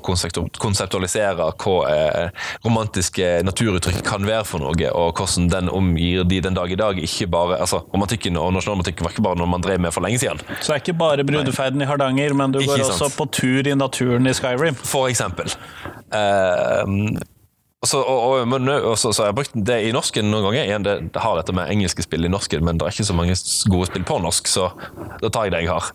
[0.60, 6.56] konseptualisere hva eh, romantiske naturuttrykk kan være for noe, og hvordan den omgir de den
[6.56, 7.00] dag i dag.
[7.00, 10.20] ikke bare, altså Romantikken og nasjonalromantikken var ikke bare noe man drev med for lenge
[10.20, 10.42] siden.
[10.60, 13.06] Så det er ikke bare brudeferden i Hardanger, men du ikke går sant.
[13.06, 14.76] også på tur i naturen i Skyrim?
[14.84, 15.56] For eksempel.
[16.12, 17.16] Uh,
[17.88, 20.64] så, og, og, men, og så, så har jeg brukt det i norsken noen ganger.
[20.66, 23.16] Igjen, det, det, har dette med engelske spill i norsken, men det er ikke så
[23.16, 23.36] mange
[23.72, 24.68] gode spill på norsk, så
[25.22, 25.90] da tar jeg det jeg har.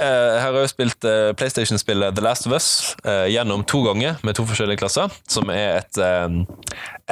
[0.00, 2.70] Eh, her har jeg spilt eh, PlayStation-spillet The Last of Us
[3.04, 6.28] eh, gjennom to ganger med to forskjellige klasser, som er et eh,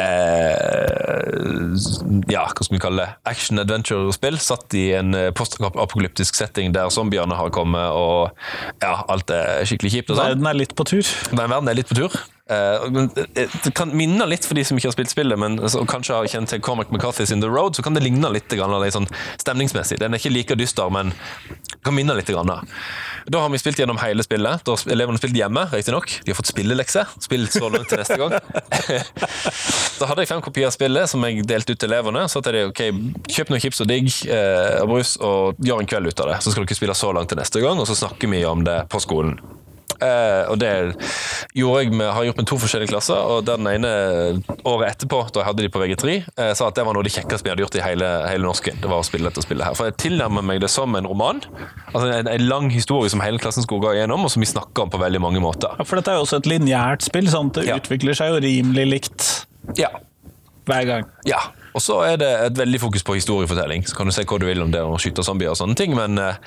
[0.05, 1.29] eh,
[2.29, 3.11] Ja, hva skal vi kalle det?
[3.33, 8.33] Action-adventure-spill satt i en eh, postapokalyptisk setting der zombiene har kommet, og
[8.83, 10.13] ja, alt er skikkelig kjipt.
[10.13, 10.35] og sånn.
[10.35, 11.15] Verden er litt på tur.
[11.31, 12.19] Den verden er litt på tur.
[12.49, 13.09] Uh,
[13.65, 15.59] det kan minne litt for de som ikke har spilt spillet, men
[15.91, 19.09] kanskje har kjent til Cormac McCarthy's In The Road, så kan det ligne litt sånn
[19.41, 19.99] stemningsmessig.
[20.01, 21.13] Den er ikke like dyster, men
[21.85, 22.31] kan minne litt.
[23.29, 24.65] Da har vi spilt gjennom hele spillet.
[24.65, 26.21] Da har elevene spilt hjemme, riktignok.
[26.25, 27.05] De har fått spillelekse.
[27.25, 28.35] Spill så langt til neste gang.
[29.99, 32.25] da hadde jeg fem kopier av spillet som jeg delte ut til elevene.
[32.29, 32.83] Så sa de, ok,
[33.29, 36.41] kjøp noen chips og digg eh, og brus, og gjør en kveld ut av det.
[36.45, 38.83] Så skal dere spille så langt til neste gang, og så snakker vi om det
[38.93, 39.37] på skolen.
[39.99, 40.71] Eh, og det
[41.59, 43.91] gjorde jeg med, har gjort med to forskjellige klasser, og den ene
[44.69, 47.09] året etterpå, da jeg hadde de på VG3, eh, sa at det var noe av
[47.09, 48.79] det kjekkeste vi hadde gjort i hele, hele norsken.
[48.83, 49.75] Det var å spille dette spillet her.
[49.79, 51.41] For jeg tilnærmer meg det som en roman.
[51.93, 54.87] Altså en, en lang historie som hele klassen skulle gå igjennom, og som vi snakker
[54.87, 55.75] om på veldig mange måter.
[55.81, 57.55] Ja, For dette er jo også et lineært spill, sant?
[57.59, 57.81] det Ja.
[57.83, 59.27] utvikler seg jo rimelig likt
[59.81, 59.91] Ja.
[60.69, 61.05] hver gang.
[61.27, 61.41] Ja,
[61.79, 63.85] og så er det et veldig fokus på historiefortelling.
[63.87, 65.95] Så kan du se hva du vil om det å skyte zombier og sånne ting,
[65.95, 66.41] men eh,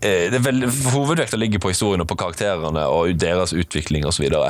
[0.00, 4.24] det er veldig, hovedvekta ligger på historien og på karakterene og deres utvikling osv.
[4.32, 4.42] Så,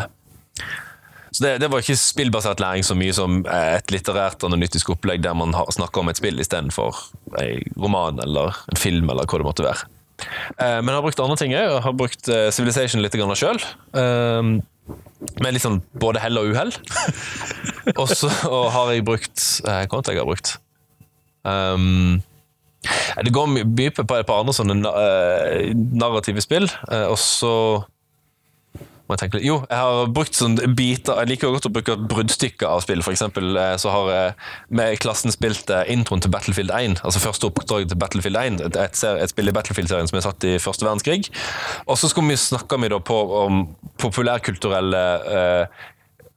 [1.35, 5.27] så det, det var ikke spillbasert læring så mye som eh, et litterært analytisk opplegg
[5.27, 7.03] der man snakker om et spill istedenfor
[7.43, 9.91] en roman eller en film eller hva det måtte være.
[10.61, 11.81] Eh, Men jeg har brukt andre ting òg.
[11.89, 13.59] Har brukt eh, Civilization litt sjøl.
[15.41, 16.73] Med sånn både hell og uhell.
[17.97, 18.31] Og så
[18.75, 20.57] har jeg brukt eh, annet jeg har brukt?
[21.45, 22.21] Um,
[23.25, 27.53] det går mye på et par andre sånne eh, narrative spill, eh, og så
[29.11, 29.47] må jeg tenke litt.
[29.49, 33.03] Jo, jeg har brukt sånne biter Jeg liker godt å bruke bruddstykker av spill.
[33.05, 34.35] For eksempel eh, så har jeg
[34.79, 37.01] med klassen spilt eh, introen til Battlefield 1.
[37.03, 38.61] Altså første oppdrag til Battlefield 1.
[38.71, 41.31] Et, et, spill i Battlefield-serien som er satt i første verdenskrig.
[41.87, 43.65] Og så skal vi da på om
[44.01, 45.89] populærkulturelle eh,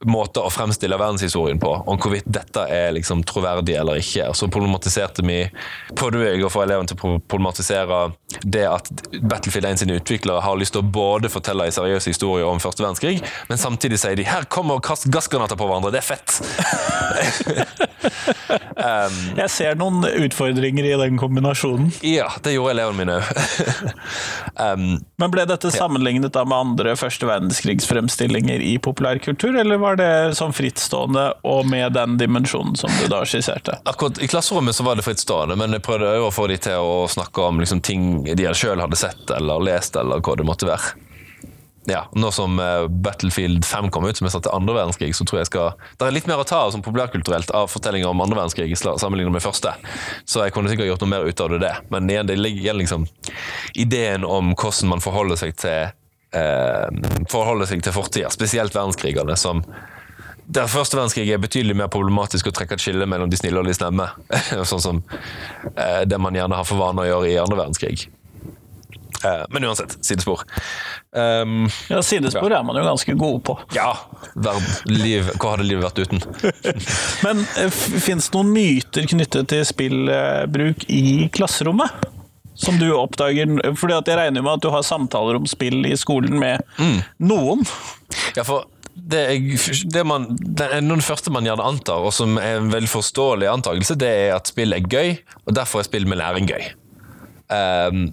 [0.04, 4.30] måter å fremstille verdenshistorien på, om hvorvidt dette er liksom troverdig eller ikke.
[4.36, 5.40] Så problematiserte vi
[5.96, 8.00] prøvde jeg å få elevene til å problematisere
[8.42, 8.90] det at
[9.20, 12.84] Battlefield 1 sine utviklere har lyst til å både fortelle en seriøs historie om første
[12.84, 16.30] verdenskrig, men samtidig sier de 'her kommer og kast gassgranater på hverandre', det er fett!
[19.34, 21.90] Jeg ser noen utfordringer i den kombinasjonen.
[22.04, 23.24] Ja, det gjorde elevene mine òg.
[24.64, 24.86] um,
[25.20, 30.54] Men ble dette sammenlignet da med andre første verdenskrigsfremstillinger i populærkultur, eller var det sånn
[30.56, 33.78] frittstående og med den dimensjonen som du da skisserte?
[33.88, 36.82] Akkurat I klasserommet så var det frittstående, men jeg prøvde jo å få de til
[36.82, 40.68] å snakke om liksom, ting de sjøl hadde sett eller lest, eller hva det måtte
[40.68, 40.94] være.
[41.86, 45.26] Ja, Nå som eh, Battlefield 5 kom ut, som jeg sa til andre verdenskrig, så
[45.28, 48.22] tror jeg skal Det er litt mer å ta av som populærkulturelt av fortellinger om
[48.24, 49.74] andre verdenskrig sammenlignet med første.
[50.24, 51.74] Så jeg kunne sikkert gjort noe mer ut av det.
[51.92, 53.04] Men igjen, det ligger liksom
[53.76, 55.92] ideen om hvordan man forholder seg til
[57.30, 59.62] forholder seg til fortida, spesielt verdenskrigene, som
[60.44, 63.68] der første verdenskrig er betydelig mer problematisk å trekke et skille mellom de snille og
[63.68, 64.10] de slemme.
[64.70, 65.00] sånn som
[65.72, 68.08] eh, det man gjerne har for vane å gjøre i andre verdenskrig.
[69.24, 70.44] Eh, men uansett, sidespor.
[71.16, 73.54] Um, Ja, Sidespor er man jo ganske god på.
[73.72, 73.94] ja,
[74.90, 76.20] liv, hva hadde livet vært uten?
[77.24, 77.44] Men
[77.78, 82.10] fins det noen myter knyttet til spillbruk i klasserommet?
[82.54, 83.50] Som du oppdager?
[83.76, 86.62] Fordi at Jeg regner med at du har samtaler om spill i skolen med
[87.18, 87.64] noen.
[88.36, 90.28] Ja, for det, er, det man,
[90.86, 94.50] noe første man gjerne antar, og som er en veldig forståelig antakelse, det er at
[94.50, 96.68] spill er gøy, og derfor er spill med læring gøy.
[97.50, 98.06] Um,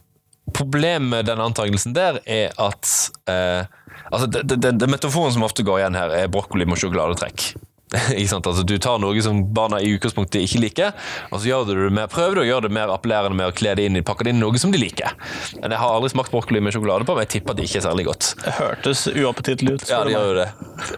[0.51, 2.89] problemet med den antakelsen der er at
[3.31, 3.63] uh,
[4.11, 7.51] altså det, det, det metaforen som ofte går igjen her, er brokkoli med sjokoladetrekk.
[8.31, 10.93] Altså, du tar noe som barna i utgangspunktet ikke liker,
[11.29, 13.73] og så du det mer, prøver du å gjøre det mer appellerende med å kle
[13.77, 15.15] det inn i, pakke det inn noe som de liker.
[15.59, 17.81] Men Jeg har aldri smakt brokkoli med sjokolade på, men jeg tipper at det ikke
[17.81, 18.29] er særlig godt.
[18.45, 19.87] Det hørtes uappetittlig ut.
[19.91, 20.47] Ja, det gjør jo det.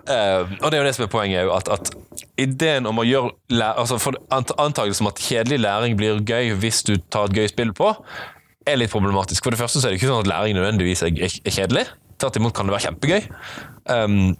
[0.05, 3.07] Uh, og det er jo det som er poenget, òg, at, at ideen om å
[3.07, 7.49] gjøre altså for Antakelsen om at kjedelig læring blir gøy hvis du tar et gøy
[7.51, 7.93] spill på,
[8.69, 9.43] er litt problematisk.
[9.43, 11.13] For det første så er det ikke sånn at læring nødvendigvis er
[11.49, 11.87] kjedelig.
[12.21, 13.29] Tvert imot kan det være kjempegøy.
[13.89, 14.35] Um,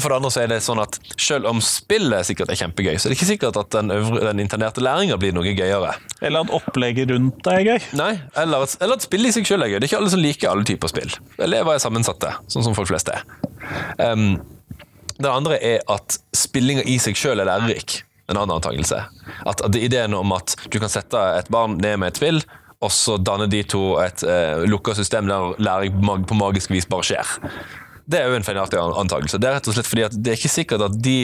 [0.00, 3.08] for det andre så er det sånn at selv om spillet sikkert er kjempegøy, så
[3.08, 5.94] er det ikke sikkert at den, øvre, den internerte læringa blir noe gøyere.
[6.20, 7.90] Eller at opplegget rundt deg er gøy.
[8.00, 9.78] Nei, eller at, eller at spillet i seg selv er gøy.
[9.78, 11.12] Det er ikke alle som liker alle typer spill.
[11.42, 13.26] Elever er sammensatte, sånn som folk flest er.
[13.98, 14.40] Um,
[15.18, 18.00] det andre er at spillinga i seg selv er lærerik.
[18.30, 19.02] En annen antakelse.
[19.44, 22.42] At, at ideen om at du kan sette et barn ned med et spill,
[22.82, 27.06] og så danner de to et uh, lukka system der læring på magisk vis bare
[27.06, 27.36] skjer.
[28.04, 29.38] Det er jo en feilaktig antakelse.
[29.40, 31.16] Det er rett og slett fordi at det er ikke sikkert at de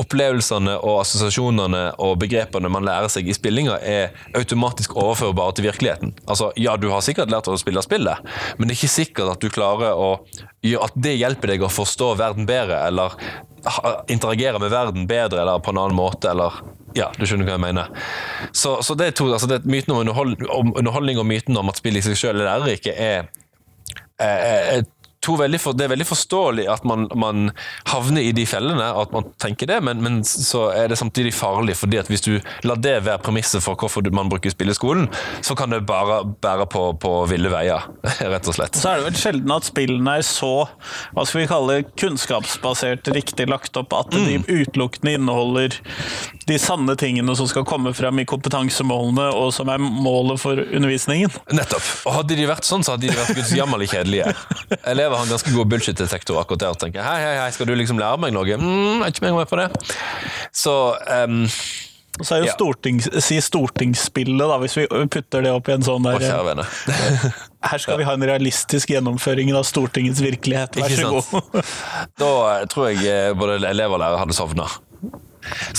[0.00, 6.14] opplevelsene og assosiasjonene og begrepene man lærer seg i spillinga, er automatisk overførbare til virkeligheten.
[6.24, 8.24] Altså, ja, du har sikkert lært å spille spillet,
[8.58, 10.14] men det er ikke sikkert at du klarer å
[10.64, 13.18] gjøre at det hjelper deg å forstå verden bedre, eller
[14.12, 16.62] interagere med verden bedre, eller på en annen måte, eller
[16.94, 18.10] ja, du skjønner hva jeg mener.
[18.52, 21.56] Så, så det er to, altså det er myten om underhold, om underholdning og myten
[21.58, 23.30] om at spill i seg selv er lærerike, er,
[24.20, 24.44] er,
[24.76, 24.84] er
[25.24, 27.50] for, det er veldig forståelig at man, man
[27.90, 31.76] havner i de fellene, at man tenker det, men, men, så er det samtidig farlig.
[31.80, 35.08] fordi at hvis du lar det være premisset for hvorfor man bruker spill i skolen,
[35.44, 37.88] så kan det bare bære på, på ville veier,
[38.34, 38.76] rett og slett.
[38.78, 40.52] Så er det vel sjelden at spillene er så
[41.14, 44.44] hva skal vi kalle kunnskapsbasert riktig lagt opp, at de Mm.
[44.48, 45.74] utelukkende inneholder
[46.48, 51.32] de sanne tingene som skal komme frem i kompetansemålene, og som er målet for undervisningen.
[51.54, 51.86] Nettopp.
[52.08, 54.34] Og hadde de vært sånn, så hadde de vært gudsjammerlig kjedelige.
[54.92, 56.74] Elever har en ganske god bullshit-detektor akkurat der.
[56.84, 57.06] tenker jeg.
[57.08, 58.58] Hei, hei, hei, skal du liksom lære meg noe?
[58.60, 59.70] Mm, er ikke meg med på det.
[60.52, 60.76] Så
[61.24, 61.44] Um,
[62.22, 62.52] så er jo Ja.
[62.54, 66.62] stortings, si stortingsspillet, da, hvis vi putter det opp i en sånn der vene.
[67.64, 71.64] Her skal vi ha en realistisk gjennomføring av Stortingets virkelighet, vær så god.
[72.20, 74.68] Da eh, tror jeg eh, både elever og lærere hadde sovna.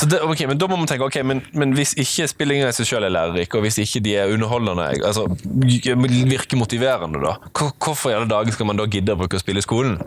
[0.06, 2.90] Det, ok, men Da må man tenke ok, men, men hvis ikke spillingen i seg
[2.90, 8.18] selv er lærerik, og hvis ikke de er underholdende, altså virker motiverende, da, hvorfor i
[8.18, 9.98] alle dager skal man da gidde å bruke å spille i skolen?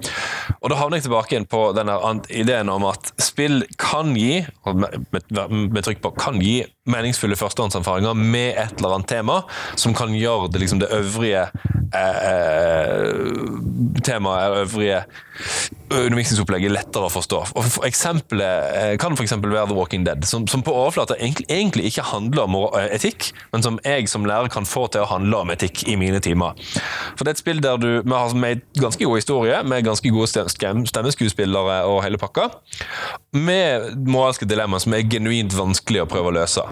[0.61, 1.97] Og Da havner jeg tilbake igjen på denne
[2.31, 8.16] ideen om at spill kan gi, med, med, med trykk på kan gi, meningsfulle førstehåndserfaringer
[8.18, 9.40] med et eller annet tema
[9.79, 11.46] som kan gjøre det, liksom, det øvrige
[11.94, 13.12] eh,
[14.05, 15.03] temaet, eller øvrige
[15.88, 17.38] undervisningsopplegget lettere å forstå.
[17.57, 19.35] Og for Eksempelet eh, kan f.eks.
[19.40, 23.31] være The Walking Dead, som, som på overflata egentlig, egentlig ikke handler om eh, etikk,
[23.55, 26.59] men som jeg som lærer kan få til å handle om etikk i mine timer.
[27.16, 30.12] For det er et spill der du vi har med ganske god historie, med ganske
[30.14, 32.51] gode stem- stem- stemmeskuespillere og hele pakka,
[33.37, 36.64] med moralske dilemmaer som er genuint vanskelig å prøve å løse.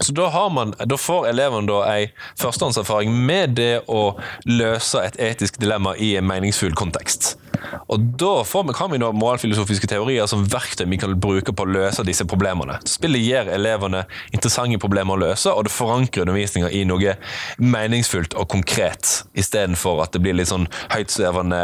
[0.00, 2.08] Så da, man, da får eleven da ei
[2.40, 4.16] førstehåndserfaring med det å
[4.48, 7.36] løse et etisk dilemma i en meningsfull kontekst.
[7.92, 11.66] Og da får vi, kan vi nå moralfilosofiske teorier som verktøy vi kan bruke på
[11.66, 12.78] å løse disse problemene.
[12.88, 17.16] Spillet gir elevene interessante problemer å løse, og det forankrer undervisninga i noe
[17.62, 21.62] meningsfullt og konkret, istedenfor at det blir litt sånn høytsvevende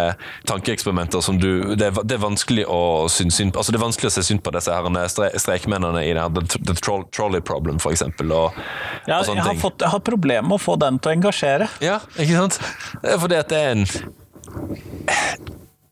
[0.48, 4.10] tankeeksperimenter som du Det er, det er vanskelig å synes synd Altså det er vanskelig
[4.10, 7.40] å se synd på disse herrene stre, streikmennene i det her The, the troll, Trolley
[7.40, 8.30] Problem, for eksempel.
[8.34, 8.56] Og,
[9.08, 9.62] Ja, og sånne jeg, har ting.
[9.62, 11.68] fått, jeg har problemer med å få den til å engasjere.
[11.84, 12.58] Ja, ikke sant?
[13.02, 13.86] Fordi at det er en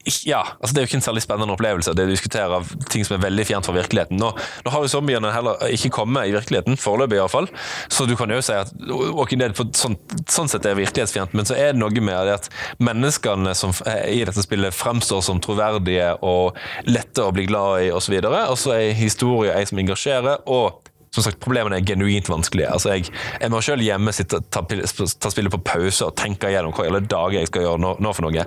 [0.07, 3.05] ja, altså Det er jo ikke en særlig spennende opplevelse det å diskutere av ting
[3.07, 4.21] som er veldig fjernt fra virkeligheten.
[4.21, 4.31] Nå,
[4.65, 7.49] nå har jo zombiene heller ikke kommet i virkeligheten, foreløpig iallfall.
[7.93, 9.99] Så du kan jo si at Walking Dead på sånn,
[10.31, 12.51] sånn sett er virkelighetsfjernt, men så er det noe med det at
[12.83, 17.93] menneskene som er i dette spillet fremstår som troverdige og lette å bli glad i
[17.95, 18.19] osv.
[18.23, 20.45] Og så er historie en som engasjerer.
[20.47, 20.86] og
[21.17, 22.69] som sagt, Problemene er genuint vanskelige.
[22.73, 26.75] Altså, Jeg, jeg må selv hjemme sitte, ta, ta spillet på pause og tenke gjennom
[26.77, 28.47] hva i alle dager jeg skal gjøre nå, nå for noe.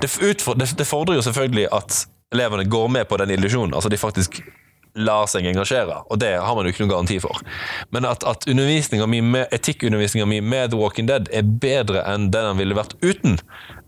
[0.00, 2.02] Det, utfor, det, det fordrer jo selvfølgelig at
[2.34, 3.74] elevene går med på den illusjonen.
[3.74, 4.42] Altså de faktisk
[4.98, 7.38] lar seg engasjere, og det har man jo ikke noen garanti for.
[7.94, 12.78] Men at, at etikkundervisninga mi med The Walking Dead er bedre enn den den ville
[12.78, 13.38] vært uten,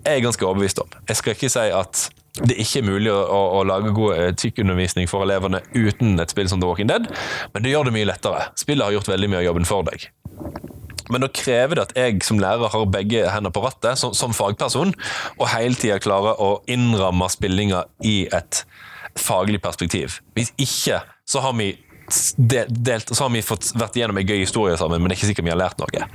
[0.06, 0.90] er jeg ganske overbevist om.
[1.10, 2.06] Jeg skal ikke si at
[2.40, 6.48] det er ikke mulig å, å, å lage god etikkundervisning for elevene uten et spill
[6.48, 7.10] som The Walking Dead,
[7.52, 8.46] men det gjør det mye lettere.
[8.56, 10.08] Spillet har gjort veldig mye av jobben for deg.
[11.12, 14.32] Men da krever det at jeg som lærer har begge hender på rattet, som, som
[14.36, 14.94] fagperson,
[15.36, 18.62] og hele tida klarer å innramme spillinga i et
[19.20, 20.22] faglig perspektiv.
[20.32, 21.74] Hvis ikke, så har vi
[22.36, 25.32] delt, så har vi fått vært igjennom en gøy historie sammen, men det er ikke
[25.34, 26.08] sikkert vi har lært noe.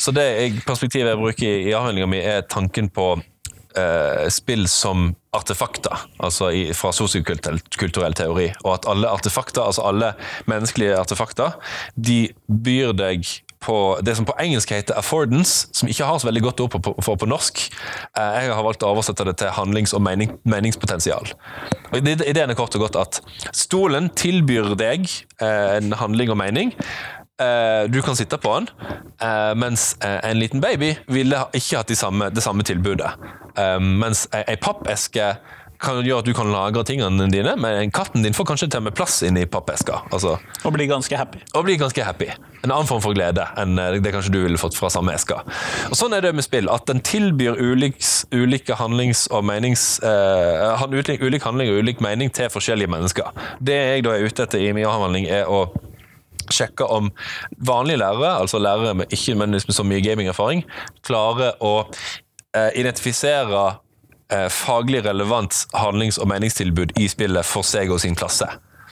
[0.00, 0.26] Så det
[0.64, 6.50] perspektivet jeg bruker i, i avhandlinga mi, er tanken på eh, spill som artefakter, altså
[6.52, 8.50] i, fra sosiokulturell teori.
[8.64, 10.12] Og at alle artefakter, altså alle
[10.50, 11.56] menneskelige artefakter,
[11.96, 13.30] de byr deg
[13.62, 16.94] på det som på engelsk heter affordance, som ikke har så veldig godt ord på,
[17.06, 17.62] for på norsk.
[18.18, 21.30] Eh, Jeg har valgt å oversette det til handlings- og mening, meningspotensial.
[21.92, 23.20] Og Ideen er kort og godt at
[23.54, 25.06] stolen tilbyr deg
[25.40, 26.74] eh, en handling og mening.
[27.42, 28.68] Eh, Du kan sitte på den,
[29.20, 33.10] eh, mens eh, en liten baby ville ikke hatt de samme, det samme tilbudet.
[33.82, 35.34] Mens ei pappeske
[35.82, 38.84] kan gjøre at du kan lagre tingene dine, men katten din får kanskje til og
[38.86, 39.98] med plass inni pappeska.
[40.14, 41.40] Altså, Og bli ganske happy.
[41.54, 42.28] og bli ganske happy.
[42.64, 45.42] En annen form for glede enn det kanskje du ville fått fra samme eska.
[45.90, 49.98] Og Sånn er det med spill, at den tilbyr uliks, ulike handlings- og menings...
[50.04, 53.34] uh, han- ulik, ulik handling og ulik mening til forskjellige mennesker.
[53.60, 55.66] Det jeg da er ute etter i min avhandling, er å
[56.50, 57.10] sjekke om
[57.58, 60.64] vanlige lærere, altså lærere med ikke med så mye gamingerfaring,
[61.06, 61.74] klarer å
[62.56, 63.64] eh, identifisere
[64.32, 68.48] eh, faglig relevant handlings- og meningstilbud i spillet for seg og sin klasse.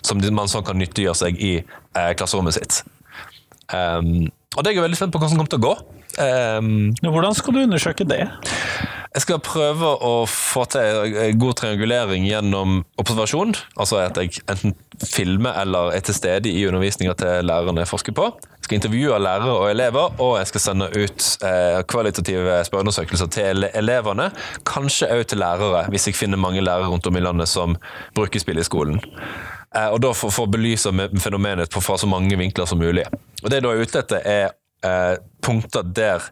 [0.07, 2.83] Som man sånn kan nyttiggjøre seg i eh, klasserommet sitt.
[3.71, 5.75] Um, og det er jeg veldig spent på hvordan det kommer til å gå.
[6.19, 8.25] Um, Hvordan skal du undersøke det?
[9.11, 13.57] Jeg skal prøve å få til god triangulering gjennom observasjon.
[13.75, 18.15] Altså at jeg enten filmer eller er til stede i undervisninga til lærerne jeg forsker
[18.15, 18.29] på.
[18.61, 23.49] Jeg skal intervjue lærere og elever, og jeg skal sende ut eh, kvalitative spørreundersøkelser til
[23.49, 24.29] ele elevene.
[24.69, 27.75] Kanskje òg til lærere, hvis jeg finner mange lærere rundt om i landet som
[28.15, 29.03] bruker spill i skolen.
[29.75, 33.09] Eh, og da for, for å belyse fenomenet fra så mange vinkler som mulig.
[33.43, 36.25] Og Det jeg da er ute etter, er eh, punkter der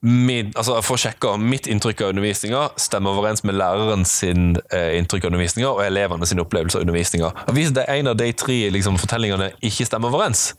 [0.00, 4.56] min, altså For å sjekke om mitt inntrykk av undervisninga stemmer overens med læreren sin
[4.72, 7.32] eh, inntrykk av undervisninga og elevene sin opplevelse av undervisninga.
[7.56, 10.52] Hvis det er en av de tre liksom, fortellingene ikke stemmer overens,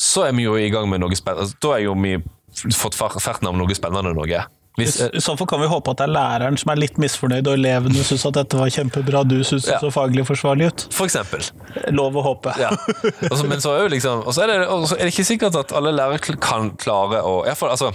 [0.00, 1.46] så er vi jo i gang med noe spennende.
[1.46, 2.16] Altså, da er jo vi
[2.76, 4.14] fått ferten av noe spennende.
[4.16, 4.44] noe.
[4.76, 7.48] Hvis, I så fall kan vi håpe at det er læreren som er litt misfornøyd,
[7.48, 9.80] og elevene syns at dette var kjempebra, du syns det ja.
[9.80, 10.86] så faglig forsvarlig ut.
[10.92, 11.44] For eksempel.
[11.96, 12.52] Lov å håpe.
[12.60, 12.74] Ja.
[13.30, 16.74] Også, men så er, liksom, er, det, er det ikke sikkert at alle lærere kan
[16.80, 17.92] klare å i altså,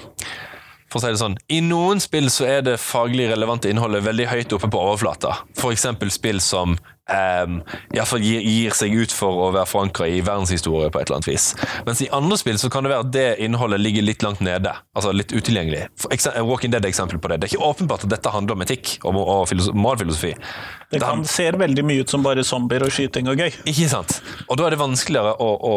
[0.91, 4.27] for å si det sånn, I noen spill så er det faglig relevante innholdet veldig
[4.27, 5.37] høyt oppe på overflata.
[5.55, 5.87] F.eks.
[6.11, 6.75] spill som
[7.09, 7.61] um,
[7.93, 11.47] gir, gir, seg ut for å være forankra i verdenshistorie på et eller annet vis.
[11.87, 14.73] Mens i andre spill så kan det være at det innholdet ligger litt langt nede.
[14.95, 15.87] altså Litt utilgjengelig.
[16.47, 17.41] Walking Dead er eksempel på det.
[17.41, 20.35] Det er ikke åpenbart at dette handler om etikk og, og moralfilosofi.
[20.91, 23.51] Det, kan, ser veldig mye ut som bare zombier og skyting og gøy.
[23.65, 24.19] Ikke sant?
[24.47, 25.75] Og da er det vanskeligere å, å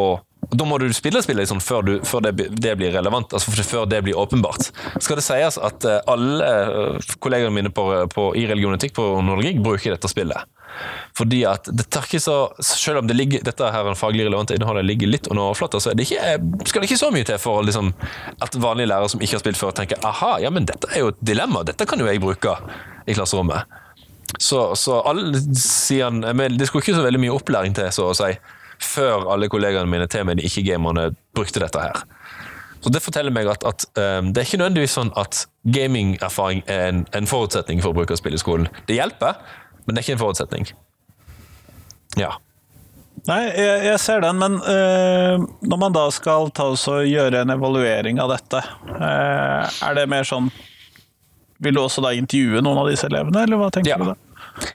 [0.53, 3.87] da må du spille spillet liksom før, du, før det, det, blir relevant, altså før
[3.89, 4.71] det blir åpenbart.
[5.03, 9.55] Skal det sies at eh, alle eh, kollegene mine på, på, i religionetikk på onologi
[9.59, 10.45] bruker dette spillet.
[11.17, 14.57] Fordi at det tar ikke så Selv om det ligger, dette her er faglig relevante
[14.57, 17.39] innholdet ligger litt under overflata, så det ikke, eh, skal det ikke så mye til
[17.43, 17.93] for liksom,
[18.45, 21.13] at vanlige lærere som ikke har spilt før, tenker aha, ja, men dette er jo
[21.15, 22.57] et dilemma, dette kan jo jeg bruke
[23.07, 23.81] i klasserommet.
[24.41, 28.33] Så, så alle sier Det skulle ikke så veldig mye opplæring til, så å si
[28.83, 32.03] før alle kollegaene mine til med de ikke-gamerne brukte dette her.
[32.85, 36.91] Så Det forteller meg at, at um, det er ikke nødvendigvis sånn at gamingerfaring er
[36.91, 38.69] en, en, forutsetning for å bruke spill i skolen.
[38.89, 39.39] Det hjelper,
[39.85, 40.69] men det er ikke en forutsetning.
[42.21, 42.35] Ja.
[43.25, 47.41] Nei, jeg, jeg ser den, men øh, når man da skal ta oss og gjøre
[47.45, 50.51] en evaluering av dette, øh, er det mer sånn
[51.65, 53.99] Vil du også da intervjue noen av disse elevene, eller hva tenker ja.
[54.01, 54.17] du da?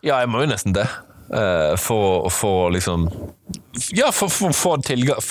[0.02, 0.88] Ja, jeg må jo nesten det.
[1.30, 3.04] Uh, for å få liksom
[3.94, 5.22] Ja, for å få tilgang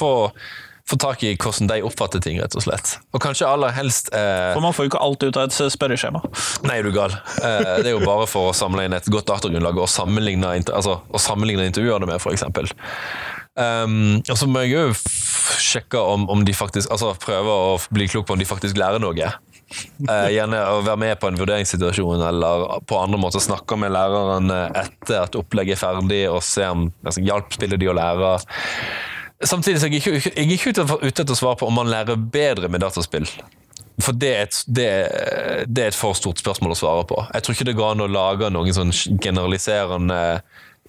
[0.88, 2.94] få tak i hvordan de oppfatter ting, rett og slett.
[3.12, 4.52] Og kanskje aller helst eh...
[4.54, 6.22] For man får jo ikke alt ut av et spørreskjema.
[6.68, 7.16] Nei, du gal.
[7.42, 11.00] Eh, det er jo bare for å samle inn et godt datagrunnlag og sammenligne, altså,
[11.04, 12.46] og sammenligne intervjuene med, f.eks.
[13.58, 14.82] Um, og så må jeg jo
[15.58, 19.02] sjekke om, om, de faktisk Altså prøve å bli klok på om de faktisk lærer
[19.02, 19.32] noe.
[20.06, 24.54] Uh, gjerne å være med på en vurderingssituasjon eller på andre måter snakke med læreren
[24.54, 28.32] etter at opplegget er ferdig, og se om altså, hjelp spiller de å lære.
[29.44, 31.90] Samtidig så er jeg ikke, jeg er ikke ute, etter å svare på om man
[31.90, 33.28] lærer bedre med dataspill.
[34.02, 34.86] For det er, et, det,
[35.66, 37.18] det er, et, for stort spørsmål å svare på.
[37.34, 40.18] Jeg tror ikke det går an å lage noen sånn generaliserende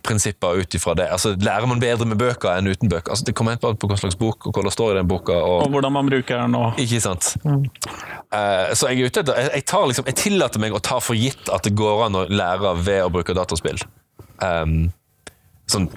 [0.06, 1.08] prinsipper ut ifra det.
[1.12, 3.12] Altså, Lærer man bedre med bøker enn uten bøker?
[3.14, 5.36] Altså, det kommer helt på hva slags bok og hva det står i den boka.
[5.36, 6.56] Og, og hvordan man bruker den.
[6.60, 6.80] Og...
[6.82, 7.34] Ikke sant.
[7.44, 7.66] Mm.
[8.30, 11.18] Uh, så jeg er ute etter jeg, jeg, liksom, jeg, tillater meg å ta for
[11.18, 13.82] gitt at det går an å lære ved å bruke dataspill.
[14.40, 14.88] Um,
[15.70, 15.88] sånn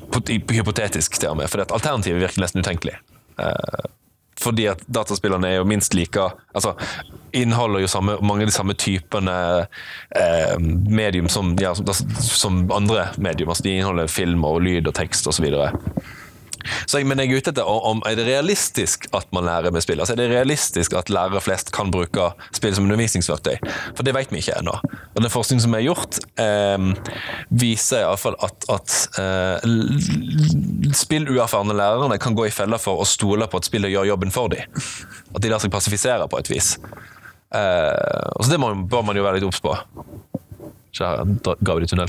[0.52, 2.98] hypotetisk til og med, for alternativet virker nesten utenkelig.
[3.40, 3.90] Eh,
[4.42, 6.74] fordi at dataspillene er jo minst like altså
[7.32, 9.34] Inneholder jo samme, mange av de samme typene
[10.18, 13.48] eh, medium som, ja, som, som, andre medium.
[13.48, 15.46] altså De inneholder film og lyd og tekst osv.
[15.48, 15.70] Så
[16.92, 20.00] jeg, men jeg er ute etter om er det realistisk at man lærer med spill.
[20.02, 23.56] Altså Er det realistisk at lærere flest kan bruke spill som undervisningsverktøy?
[23.96, 24.74] For det vet vi ikke ennå.
[25.14, 26.88] Og den forskningen som er gjort, eh,
[27.50, 29.66] viser iallfall at, at eh,
[30.96, 34.52] spilluerfarne lærerne kan gå i fella for å stole på at spillet gjør jobben for
[34.52, 34.82] dem.
[35.34, 36.76] At de lar seg passifisere på et vis.
[37.52, 39.74] Eh, og så Det må, bør man jo være litt obs på
[40.92, 42.08] tunnel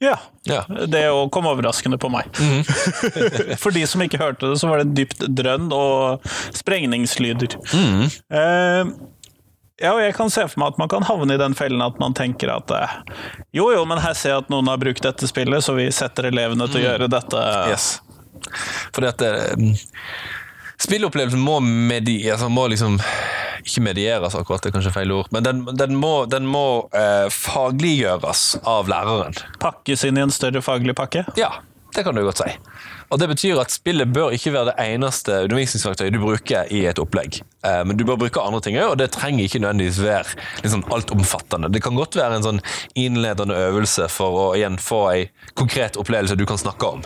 [0.00, 0.18] ja.
[0.44, 0.64] ja.
[0.86, 2.28] Det kom overraskende på meg.
[2.38, 3.56] Mm -hmm.
[3.62, 6.20] For de som ikke hørte det, så var det en dypt drønn og
[6.52, 7.56] sprengningslyder.
[7.74, 8.02] Mm.
[8.02, 8.92] Uh,
[9.82, 11.98] ja, og jeg kan se for meg at man kan havne i den fellen at
[11.98, 12.88] man tenker at uh,
[13.52, 16.28] jo, jo, men her ser jeg at noen har brukt dette spillet, så vi setter
[16.30, 16.88] elevene til å mm.
[16.90, 17.42] gjøre dette.
[17.70, 18.00] Yes.
[18.92, 19.74] For dette det, eh,
[20.82, 22.98] Spillopplevelsen må, medi, altså må liksom
[23.62, 25.28] ikke medieres, akkurat, det er kanskje feil ord.
[25.34, 29.36] Men den, den må, den må eh, fagliggjøres av læreren.
[29.62, 31.22] Pakkes inn i en større faglig pakke?
[31.38, 31.52] Ja,
[31.94, 32.50] det kan du godt si.
[33.12, 36.98] Og Det betyr at spillet bør ikke være det eneste undervisningsverktøyet du bruker i et
[36.98, 37.42] opplegg.
[37.62, 40.86] Eh, men du bør bruke andre ting òg, og det trenger ikke nødvendigvis være liksom
[40.90, 41.70] altomfattende.
[41.70, 42.62] Det kan godt være en sånn
[42.98, 47.04] innledende øvelse for å igjen få ei konkret opplevelse du kan snakke om.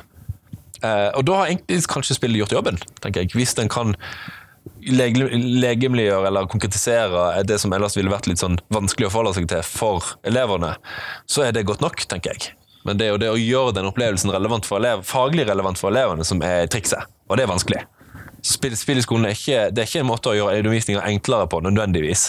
[0.84, 3.32] Eh, og da har egentlig kanskje spillet gjort jobben, tenker jeg.
[3.36, 3.94] Hvis den kan
[4.86, 9.62] legemliggjøre eller konkretisere det som ellers ville vært litt sånn vanskelig å forholde seg til
[9.66, 10.74] for elevene,
[11.30, 12.54] så er det godt nok, tenker jeg.
[12.86, 16.26] Men det er jo det å gjøre den opplevelsen relevant elev, faglig relevant for elevene
[16.26, 17.82] som er trikset, og det er vanskelig.
[18.46, 21.48] Spill, spill i skolen er ikke, det er ikke en måte å gjøre undervisninga enklere
[21.50, 22.28] på, nødvendigvis.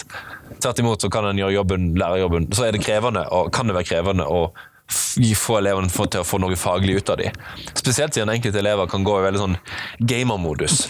[0.58, 3.76] Tvert imot så kan en gjøre jobben, lærerjobben, så er det krevende, og kan det
[3.78, 4.48] være krevende å
[4.88, 7.38] få elevene til å få noe faglig ut av dem.
[7.74, 9.58] Spesielt siden enkelte elever kan gå i veldig sånn
[9.98, 10.82] gamermodus.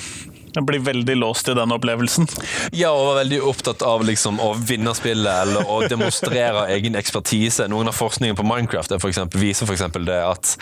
[0.55, 2.27] Jeg blir veldig låst i den opplevelsen.
[2.75, 7.69] Ja, og var veldig opptatt av liksom, å vinne spillet eller å demonstrere egen ekspertise.
[7.71, 9.87] Noen av forskningen på Minecraft for eksempel, viser f.eks.
[10.09, 10.55] det at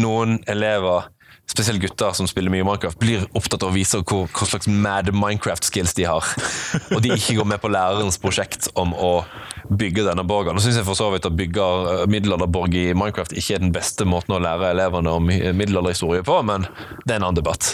[0.00, 1.08] noen elever,
[1.48, 5.12] spesielt gutter som spiller mye Minecraft, blir opptatt av å vise hvor, hva slags mad
[5.14, 6.28] Minecraft-skills de har.
[6.90, 9.14] Og de ikke går med på lærerens prosjekt om å
[9.78, 10.56] bygge denne borgen.
[10.56, 11.62] Nå syns jeg for så vidt at bygge
[11.92, 16.38] eh, middelalderborg i Minecraft ikke er den beste måten å lære elevene om middelalderhistorie på,
[16.48, 16.66] men
[17.06, 17.72] det er en annen debatt.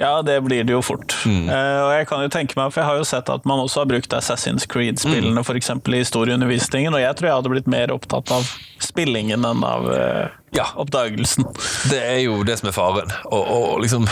[0.00, 1.16] Ja, det blir det jo fort.
[1.26, 3.84] Eh, og jeg kan jo tenke meg, for jeg har jo sett at man også
[3.84, 7.94] har brukt Assassin's Creed-spillene for eksempel i historieundervisningen, og jeg tror jeg hadde blitt mer
[7.94, 8.46] opptatt av
[8.80, 10.64] spillingen enn av uh, Ja.
[10.80, 11.44] oppdagelsen.
[11.92, 13.12] Det er jo det som er faren.
[13.30, 14.08] Og, og liksom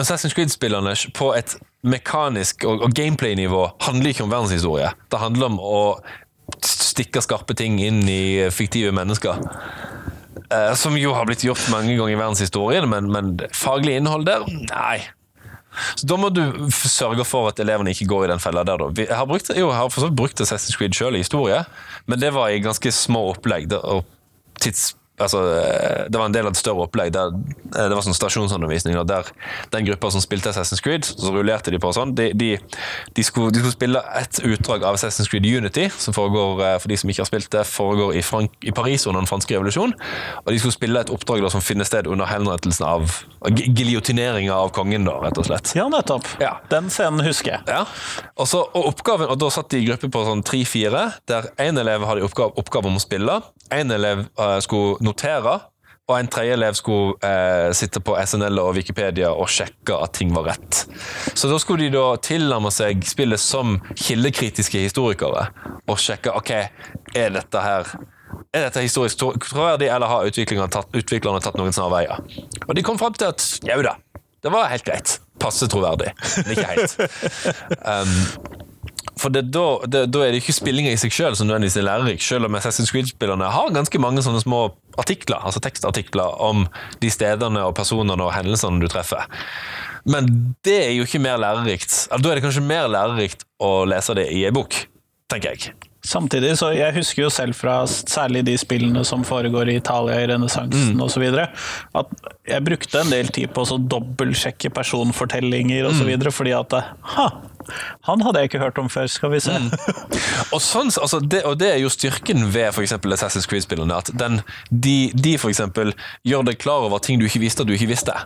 [0.00, 4.90] Assassin's Creed-spillerne på et mekanisk og, og gameplay-nivå handler ikke om verdenshistorie.
[5.10, 5.78] Det handler om å
[6.66, 9.40] stikke skarpe ting inn i fiktive mennesker.
[10.52, 14.44] Eh, som jo har blitt gjort mange ganger i verdenshistorien, men, men faglig innhold der?
[14.68, 14.98] Nei.
[15.96, 16.42] Så Da må du
[16.74, 18.76] sørge for at elevene ikke går i den fella der.
[18.82, 18.90] Da.
[18.92, 21.62] Vi- har, brukt, jo, jeg har for så vidt brukt Assassin's Creed sjøl i historie,
[22.06, 23.70] men det var i ganske små opplegg.
[23.72, 24.04] Der, og
[24.60, 24.90] tids,
[25.24, 27.12] altså, eh, det var en del av et større opplegg.
[27.14, 27.32] Der,
[27.72, 28.98] eh, det var sånn stasjonsundervisning.
[29.08, 29.30] Der
[29.72, 32.14] den gruppa som spilte Assassin's Creed, så rullerte de på sånn.
[32.18, 32.50] De, de,
[33.16, 36.92] de, skulle, de skulle spille et utdrag av Assassin's Creed Unity, som foregår eh, for
[36.92, 39.94] de som ikke har spilt det, foregår i, Frank i Paris under den franske revolusjon.
[40.44, 43.16] Og de skulle spille et oppdrag da, som finner sted under henrettelsen av
[43.56, 45.72] gi- Giljotineringa av kongen, da, rett og slett.
[45.78, 46.26] Ja, nettopp.
[46.42, 46.56] Ja.
[46.72, 47.64] Den scenen husker jeg.
[47.70, 47.84] Ja,
[48.36, 51.78] og, så, og oppgaven, og da satt de i gruppe på sånn tre-fire, der én
[51.80, 53.38] elev hadde oppgave, oppgave om å spille,
[53.74, 55.58] én elev uh, skulle notere,
[56.10, 60.32] og en tredje elev skulle uh, sitte på SNL og Wikipedia og sjekke at ting
[60.34, 60.82] var rett.
[61.34, 65.48] Så da skulle de da tilnærme seg spillet som kildekritiske historikere,
[65.86, 66.56] og sjekke ok,
[67.14, 67.94] er dette her
[68.52, 72.20] er dette historisk troverdig, eller har utviklerne tatt, utviklerne tatt noen snarveier?
[72.66, 73.96] Og de kom fram til at jau da,
[74.44, 75.16] det var helt greit.
[75.40, 76.12] Passe troverdig,
[76.42, 76.98] men ikke helt.
[77.82, 78.12] Um,
[79.18, 81.86] for det, da, det, da er det ikke spillinga i seg sjøl som nødvendigvis er
[81.86, 84.64] lærerik, selv om Assassin's Creed-spillerne har ganske mange sånne små
[85.00, 86.66] artikler, altså tekstartikler om
[87.02, 89.28] de stedene og personene og hendelsene du treffer.
[90.08, 90.28] Men
[90.66, 91.92] det er jo ikke mer lærerikt.
[92.10, 94.74] Altså, da er det kanskje mer lærerikt å lese det i ei bok,
[95.30, 95.74] tenker jeg.
[96.02, 100.26] Samtidig, så jeg husker jo selv fra særlig de spillene som foregår i Italia i
[100.32, 101.02] renessansen Mm.
[101.04, 101.22] osv.,
[101.94, 102.08] at
[102.48, 106.74] jeg brukte en del tid på å dobbeltsjekke personfortellinger osv., videre fordi at
[107.14, 107.28] Ha!
[108.08, 109.54] Han hadde jeg ikke hørt om før, skal vi se.
[109.54, 109.70] Mm.
[110.50, 113.94] Og, sånn, altså det, og det er jo styrken ved eksempel Assassin's Creed-spillene.
[113.94, 114.40] At den,
[114.70, 115.94] de, de for eksempel
[116.26, 118.16] gjør deg klar over ting du ikke visste at du ikke visste.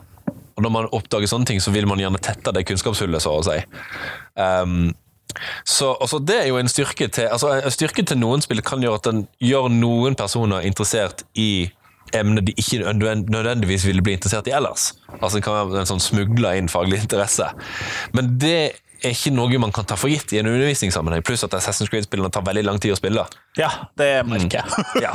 [0.56, 3.44] Og når man oppdager sånne ting, så vil man gjerne tette det kunnskapshullet, så å
[3.44, 3.58] si.
[4.40, 4.94] Um,
[5.64, 8.80] så altså det er jo en styrke til altså En styrke til noen spill kan
[8.80, 11.68] gjøre at den gjør noen personer interessert i
[12.14, 14.92] emner de ikke nødvendigvis ville bli interessert i ellers.
[15.20, 17.48] Altså Det kan være en sånn smugla inn faglig interesse.
[18.14, 21.24] Men det er ikke noe man kan ta for gitt i en undervisningssammenheng.
[21.26, 23.24] Pluss at Assassin's Creed-spillene tar veldig lang tid å spille.
[23.56, 24.86] Ja, det merker jeg.
[25.04, 25.12] Ja.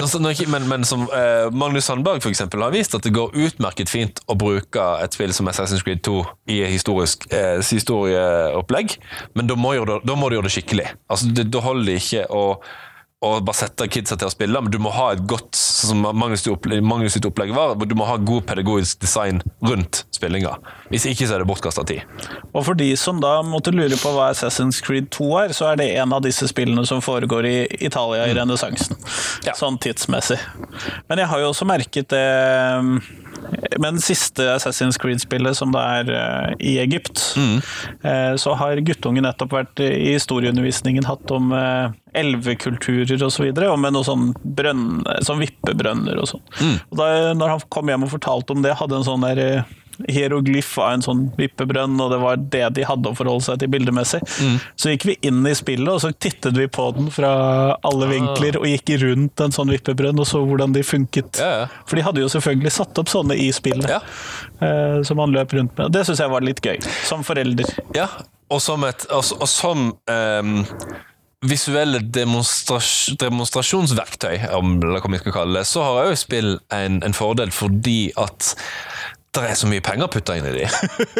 [0.00, 3.90] Altså, men, men som eh, Magnus Sandberg for eksempel, har vist at det går utmerket
[3.92, 6.20] fint å bruke et spill som Assassin's Creed 2
[6.52, 8.96] i historisk eh, historieopplegg,
[9.36, 10.86] men da må, det, da må du gjøre det skikkelig.
[11.10, 12.44] Altså, det, da holder det ikke å
[13.20, 16.16] å bare sette kidsa til å spille, men du må ha et godt sånn som
[16.16, 20.54] Magnus, sitt opplegg, Magnus sitt opplegg var, du må ha god pedagogisk design rundt spillinga.
[20.88, 22.00] Hvis ikke så er det bortkasta tid.
[22.54, 25.80] Og for de som da måtte lure på hva Assassin's Creed 2 er, så er
[25.80, 28.96] det en av disse spillene som foregår i Italia i renessansen.
[29.44, 29.54] Ja.
[29.58, 30.40] Sånn tidsmessig.
[31.08, 32.24] Men jeg har jo også merket det
[33.80, 37.22] med den siste Assassin's Creed-spillet, som det er eh, i Egypt,
[38.02, 43.70] eh, så har guttungen nettopp vært i historieundervisningen hatt om eh, elvekulturer osv., og, så
[43.70, 46.44] og med noe sånn brønn, sånn vippebrønner og sånn.
[46.90, 49.62] Og da når han kom hjem og fortalte om det, hadde en sånn der
[50.08, 53.70] hieroglyff av en sånn vippebrønn, og det var det de hadde å forholde seg til
[53.72, 54.20] bildemessig.
[54.78, 57.32] Så gikk vi inn i spillet, og så tittet vi på den fra
[57.86, 61.40] alle vinkler, og gikk rundt en sånn vippebrønn og så hvordan de funket.
[61.42, 61.68] Ja, ja.
[61.86, 64.00] For de hadde jo selvfølgelig satt opp sånne i spillet, Ja.
[64.60, 65.92] eh, som man løp rundt med.
[65.92, 67.68] Det syns jeg var litt gøy, som forelder.
[67.96, 68.08] Ja,
[68.50, 70.58] og som, et, og, og som um
[71.40, 76.98] visuelle demonstras demonstrasjonsverktøy, om eller hva vi skal kalle det, så har jo spill en,
[77.06, 78.52] en fordel fordi at
[79.34, 80.64] det er så mye penger putta inn i de.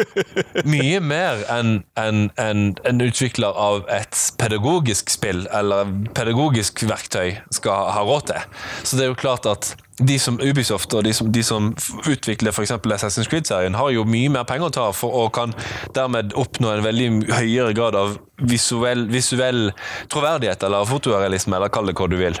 [0.73, 7.87] Mye mer enn en, en, en utvikler av et pedagogisk spill eller pedagogisk verktøy skal
[7.95, 8.59] ha råd til.
[8.83, 11.69] Så det er jo klart at de som Ubisoft og de som, de som
[12.09, 12.73] utvikler f.eks.
[12.73, 15.53] Assassin's Creed-serien, har jo mye mer penger å ta for og kan
[15.95, 19.69] dermed oppnå en veldig høyere grad av visuell, visuell
[20.11, 22.39] troverdighet, eller fotorealisme, eller kall det hva du vil.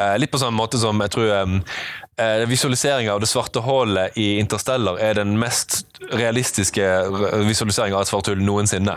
[0.00, 1.30] Eh, litt på samme måte som jeg tror
[2.50, 6.86] visualiseringa av det svarte hullet i Interstellar er den mest realistiske
[7.46, 8.96] visualiseringa av et svart hull noensinne.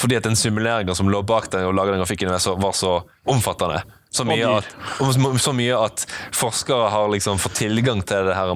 [0.00, 2.72] Fordi at den simuleringa som lå bak den og laga den grafikken, var så, var
[2.76, 2.96] så
[3.30, 3.82] omfattende.
[4.14, 4.68] Så mye, at,
[5.42, 6.04] så mye, at,
[6.38, 8.52] forskere har liksom fått tilgang til det her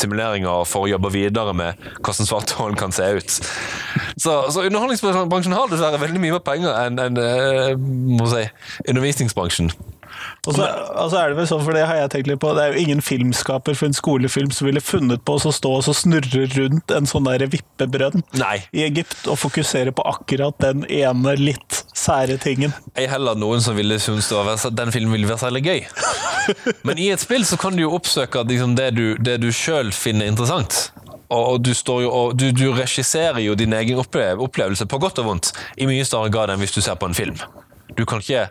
[0.00, 3.36] simuleringer for å jobbe videre med hvordan svarte hull kan se ut.
[4.16, 8.46] Så, så underholdningsbransjen har dessverre veldig mye mer penger enn en, uh, si,
[8.88, 9.74] undervisningsbransjen.
[10.46, 12.64] Og så altså er Det vel sånn, for det har jeg tenkt litt på, det
[12.64, 16.46] er jo ingen filmskaper for en skolefilm som ville funnet på å stå og snurre
[16.54, 18.56] rundt en sånn der vippebrønn Nei.
[18.72, 22.74] i Egypt og fokusere på akkurat den ene litt sære tingen.
[22.96, 25.80] Jeg heller noen som ville synes den filmen ville være særlig gøy.
[26.88, 29.92] Men i et spill så kan du jo oppsøke liksom, det du, det du sjøl
[29.94, 30.88] finner interessant.
[31.28, 35.50] Og du, jo, og du, du regisserer jo din egen opplevelse, på godt og vondt,
[35.76, 37.36] i mye større grad enn hvis du ser på en film.
[37.98, 38.46] Du kan ikke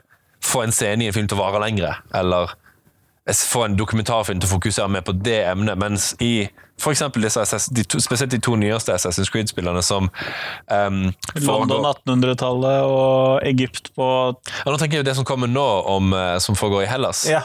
[0.48, 2.56] få en scene i en film til å vare lengre, eller
[3.28, 7.42] få en dokumentarfilm til å fokusere mer på det emnet, mens i for eksempel disse,
[7.74, 10.12] de to, spesielt de to nyeste Assassin's Creed-spillerne som
[10.70, 11.00] um,
[11.42, 16.38] London 1800-tallet og Egypt på ja, Nå tenker jeg det som kommer nå, om, uh,
[16.44, 17.26] som foregår i Hellas.
[17.30, 17.42] Ja.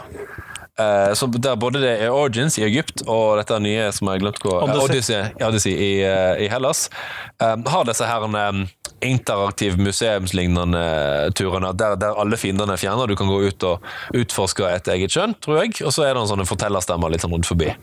[0.81, 4.39] Uh, så der både det er Origins i Egypt og dette nye som jeg glemt
[4.41, 6.87] hva Odyssey, Odyssey i, uh, i, Hellas,
[7.45, 8.62] um, har disse her um,
[9.05, 10.85] interaktiv museumslignende
[11.37, 13.05] turene der, der alle fiendene er fjerna.
[13.05, 13.85] Du kan gå ut og
[14.16, 17.37] utforske et eget kjønn, tror jeg, og så er det en sånn fortellerstemmer litt sånn
[17.37, 17.75] rundt forbi.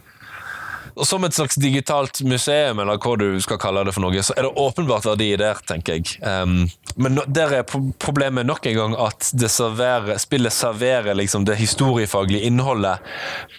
[1.00, 4.36] Og Som et slags digitalt museum, eller hva du skal kalle det, for noe, så
[4.36, 6.18] er det åpenbart verdi der, tenker jeg.
[6.20, 6.66] Um,
[7.00, 7.68] men der er
[8.04, 13.00] problemet nok en gang at serverer, spillet serverer liksom det historiefaglige innholdet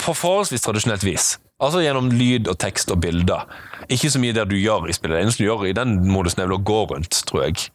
[0.02, 1.30] på forholdsvis tradisjonelt vis.
[1.60, 3.48] Altså gjennom lyd og tekst og bilder.
[3.92, 5.16] Ikke så mye der du gjør i spillet.
[5.16, 7.70] Det eneste du gjør i den modusen, er å gå rundt, tror jeg.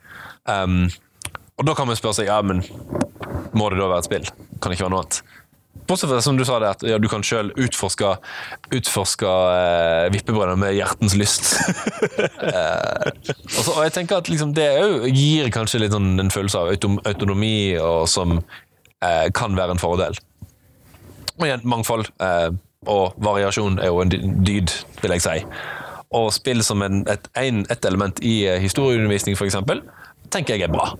[0.45, 0.85] Um,
[1.57, 2.61] og da kan man spørre seg ja, men
[3.55, 4.29] må det da være et spill?
[4.59, 5.21] Kan det ikke være noe annet?
[5.85, 8.15] Bortsett fra som du sa det, at ja, du kan sjøl utforske,
[8.73, 11.51] utforske eh, vippebrønner med hjertens lyst.
[12.49, 14.69] eh, og, så, og, jeg tenker at liksom, det
[15.13, 16.71] gir kanskje litt sånn en følelse av
[17.05, 20.17] autonomi og som eh, kan være en fordel.
[21.35, 22.07] Og igjen, mangfold.
[22.23, 22.55] Uh,
[22.85, 24.11] og variasjon er jo en
[24.45, 24.71] dyd,
[25.01, 25.39] vil jeg si.
[26.15, 29.57] Og spill som en, et, en, et, element i eh, historieundervisning, f.eks.,
[30.31, 30.91] tenker jeg er bra.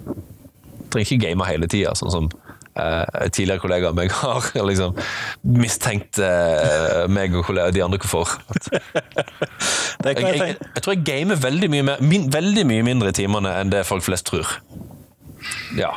[0.92, 2.30] Trenger ikke game hele tida, sånn som
[2.80, 4.98] uh, tidligere kollegaer meg har liksom,
[5.56, 8.36] mistenkt uh, meg og de andre for.
[10.06, 13.18] jeg, jeg, jeg, jeg, tror jeg gamer veldig mye, mer, min, veldig mye mindre i
[13.24, 14.58] timene enn det folk flest tror.
[15.78, 15.96] Ja.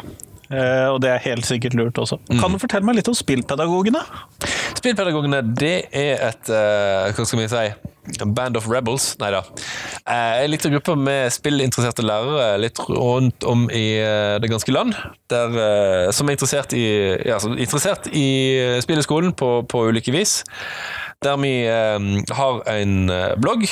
[0.49, 2.17] Uh, og det er helt sikkert lurt også.
[2.31, 2.39] Mm.
[2.41, 4.01] Kan du fortelle meg litt om spillpedagogene?
[4.79, 7.65] Spillpedagogene det er et uh, hva skal vi si,
[8.25, 9.11] band of rebels.
[9.21, 9.43] Nei da.
[10.09, 13.87] Uh, en liten gruppe med spillinteresserte lærere litt rundt om i
[14.41, 14.97] det ganske land.
[15.29, 15.53] Der,
[16.17, 16.87] som er interessert i,
[17.29, 18.29] ja, interessert i
[18.85, 20.41] spilleskolen på, på ulike vis.
[21.25, 23.67] Der vi har en blogg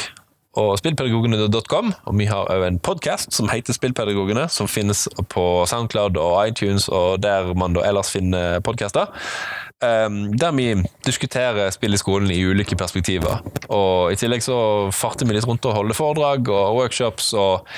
[0.56, 1.92] og spillpedagogene.com.
[2.08, 6.88] Og vi har òg en podkast som heter Spillpedagogene, som finnes på Soundcloud og iTunes,
[6.88, 9.12] og der man da ellers finner podkaster.
[9.84, 10.70] Um, der vi
[11.04, 13.42] diskuterer spill i skolen i ulike perspektiver.
[13.68, 14.56] Og I tillegg så
[14.96, 17.68] farter vi litt rundt og holder foredrag og workshops og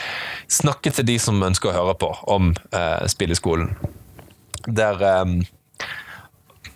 [0.47, 3.74] snakker til de som ønsker å høre på om uh, spill i skolen.
[4.68, 5.41] Der um,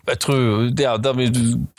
[0.03, 1.29] jeg tror ja, Der vi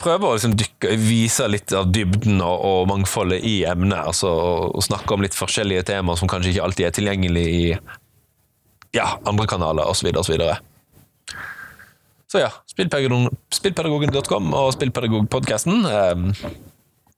[0.00, 4.00] prøver å liksom dykke, vise litt av dybden og, og mangfoldet i emnet.
[4.00, 4.30] altså
[4.70, 7.64] og Snakke om litt forskjellige temaer som kanskje ikke alltid er tilgjengelig i
[8.94, 10.08] ja, andre kanaler osv.
[10.14, 10.38] Og så,
[12.30, 15.84] så ja, spillpedagogen.com og Spillpedagogpodkasten.
[15.84, 16.30] Um,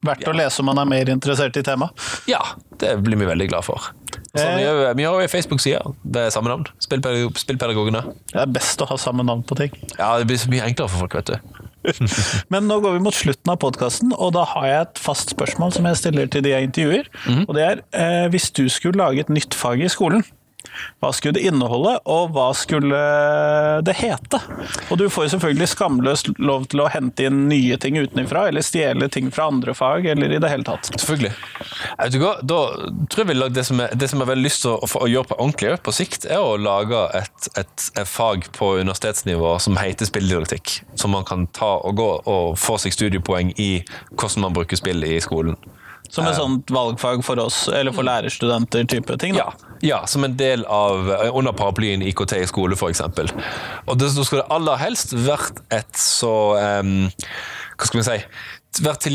[0.04, 0.32] Verdt ja.
[0.32, 2.08] å lese om man er mer interessert i temaet.
[2.28, 2.42] Ja,
[2.80, 3.90] det blir vi veldig glad for.
[4.36, 6.66] Så vi, har, vi har jo Facebook-side ved samme navn.
[6.84, 8.02] Spillpedagog, Spillpedagogene.
[8.32, 9.72] Det er best å ha samme navn på ting.
[9.96, 11.62] Ja, det blir så mye enklere for folk, vet du.
[12.52, 15.72] Men nå går vi mot slutten av podkasten, og da har jeg et fast spørsmål
[15.78, 17.08] som jeg stiller til de jeg intervjuer.
[17.24, 17.44] Mm -hmm.
[17.48, 20.24] Og det er eh, hvis du skulle lage et nytt fag i skolen,
[21.02, 23.00] hva skulle det inneholde, og hva skulle
[23.86, 24.40] det hete?
[24.90, 28.64] Og du får jo selvfølgelig skamløst lov til å hente inn nye ting utenfra, eller
[28.64, 30.90] stjele ting fra andre fag, eller i det hele tatt.
[30.94, 31.32] Selvfølgelig.
[32.46, 32.60] Da
[33.10, 35.30] tror jeg vi det som, er, det som jeg har lyst til å, å, gjøre
[35.30, 40.08] på ordentlig på sikt, er å lage et, et, et fag på universitetsnivå som heter
[40.08, 40.80] spilldidaktikk.
[40.98, 43.70] Som man kan ta og gå og få seg studiepoeng i
[44.14, 45.58] hvordan man bruker spill i skolen.
[46.08, 49.34] Som et sånt valgfag for oss, eller for lærerstudenter type ting?
[49.34, 49.48] Da.
[49.50, 53.02] Ja, ja, som en del av under paraplyen IKT i skole, f.eks.
[53.86, 56.34] Og da skulle det aller helst vært et så
[56.80, 57.08] um,
[57.76, 58.18] Hva skal vi si
[58.84, 59.06] Vært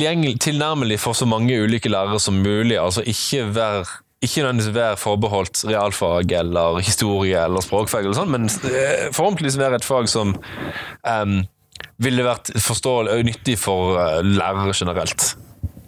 [0.41, 2.80] tilnærmelig for så mange ulike lærere som mulig.
[2.82, 3.84] altså Ikke være
[4.22, 9.80] ikke nødvendigvis være forbeholdt realfag eller historie eller språkfag, eller sånt, men eh, forhåpentligvis være
[9.82, 11.39] et fag som um,
[11.97, 15.32] ville vært forståelig og nyttig for uh, lærere generelt.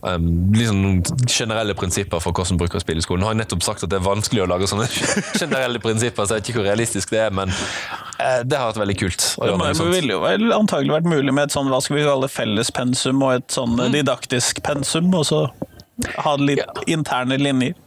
[0.03, 3.21] Um, liksom generelle prinsipper for hvordan bruker å spille i skolen.
[3.23, 4.87] Nå har jeg nettopp sagt at det er vanskelig å lage sånne
[5.41, 8.81] generelle prinsipper, så jeg vet ikke hvor realistisk det er, men uh, det har vært
[8.81, 9.27] veldig kult.
[9.39, 13.23] det må, ville jo antagelig vært mulig med et sånn, hva skal vi kalle fellespensum
[13.23, 13.85] og et sånn mm.
[13.95, 15.45] didaktisk pensum, og så
[16.25, 16.67] ha litt ja.
[16.97, 17.79] interne linjer?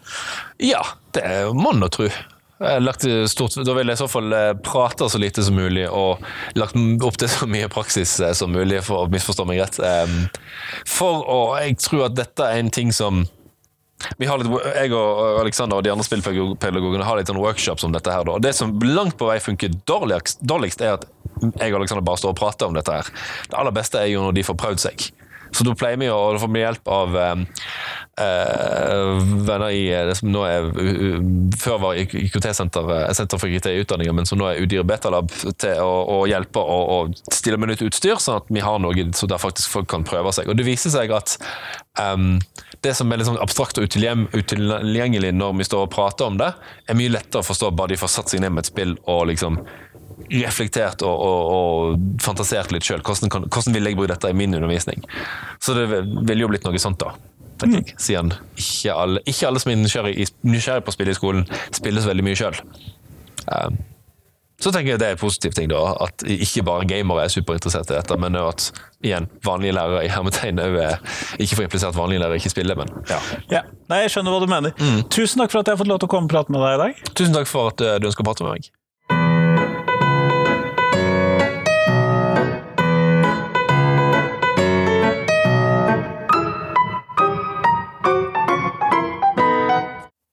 [0.62, 0.80] Ja,
[1.12, 2.08] det må man å tro.
[2.56, 6.22] Stort, da vil jeg i så fall eh, prate så lite som mulig og
[6.56, 9.80] lagt opp til så mye praksis eh, som mulig, for å misforstå meg rett.
[10.88, 13.26] For å Jeg tror at dette er en ting som
[14.20, 17.94] vi har litt, jeg og Alexander og de andre spillpedagogene har litt sånn workshops om
[17.94, 18.12] dette.
[18.12, 18.24] her.
[18.28, 18.38] Da.
[18.44, 21.06] Det som langt på vei funker dårligst, dårligst, er at
[21.40, 22.92] jeg og Alexander bare står og prater om dette.
[22.92, 23.08] her.
[23.48, 25.08] Det aller beste er jo når de får prøvd seg.
[25.54, 27.44] Så da pleier vi å få hjelp av eh,
[28.22, 29.12] eh,
[29.46, 30.68] venner i det som nå er
[31.60, 36.18] Før var IKT-senter Senter for IKT-utdanninger, men som nå er Udyr Betalab til å, å
[36.30, 39.72] hjelpe og, og stille med nytt utstyr, sånn at vi har noe så der faktisk
[39.72, 40.50] folk kan prøve seg.
[40.50, 41.36] Og Det viser seg at
[42.00, 42.36] um,
[42.84, 46.52] det som er litt sånn abstrakt og utilgjengelig når vi står og prater om det,
[46.86, 49.26] er mye lettere å forstå bare de får satt seg ned med et spill og
[49.30, 49.60] liksom
[50.30, 53.02] reflektert og, og, og fantasert litt sjøl.
[53.04, 55.04] Hvordan, hvordan, vil jeg bruke dette i min undervisning?
[55.60, 57.14] Så det ville jo blitt noe sånt, da.
[57.64, 57.96] jeg.
[58.00, 61.44] Siden ikke alle, ikke alle som er nysgjerrig, nysgjerrig på å spille i skolen,
[61.74, 62.58] spiller så veldig mye sjøl.
[63.46, 63.78] Um,
[64.56, 67.90] så tenker jeg det er en positiv ting, da, at ikke bare gamere er superinteressert
[67.92, 68.70] i dette, men at
[69.04, 73.20] igjen, vanlige lærere i hermetegn ikke får implisert vanlige lærere ikke spiller, men ja.
[73.52, 73.62] ja.
[73.92, 74.72] Nei, Jeg skjønner hva du mener.
[74.80, 75.04] Mm.
[75.12, 76.78] Tusen takk for at jeg har fått lov til å komme og prate med deg
[76.78, 77.04] i dag.
[77.12, 78.72] Tusen takk for at eh, du ønsker å prate med meg.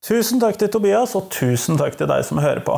[0.04, 2.76] Tusen takk til Tobias, og tusen takk til deg som hører på.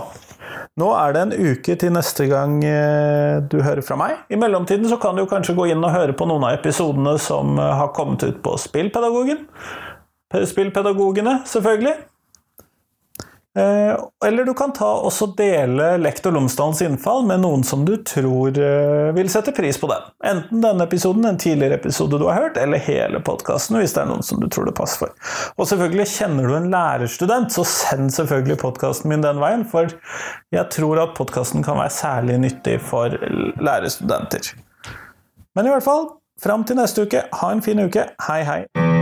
[0.79, 4.21] Nå er det en uke til neste gang eh, du hører fra meg.
[4.31, 7.57] I mellomtiden så kan du kanskje gå inn og høre på noen av episodene som
[7.59, 9.43] eh, har kommet ut på Spillpedagogen.
[10.37, 11.97] Spillpedagogene, selvfølgelig.
[13.57, 18.59] Eh, eller du kan ta også dele Lektor Lomsdalens innfall med noen som du tror
[18.61, 20.11] eh, vil sette pris på den.
[20.29, 24.11] Enten denne episoden, en tidligere episode du har hørt, eller hele podkasten, hvis det er
[24.11, 25.15] noen som du tror det passer for.
[25.57, 29.89] Og selvfølgelig, kjenner du en lærerstudent, så send selvfølgelig podkasten min den veien, for
[30.53, 33.17] jeg tror at podkasten kan være særlig nyttig for
[33.57, 34.53] lærerstudenter.
[35.57, 36.11] Men i hvert fall,
[36.43, 38.05] fram til neste uke, ha en fin uke.
[38.29, 38.96] Hei, hei!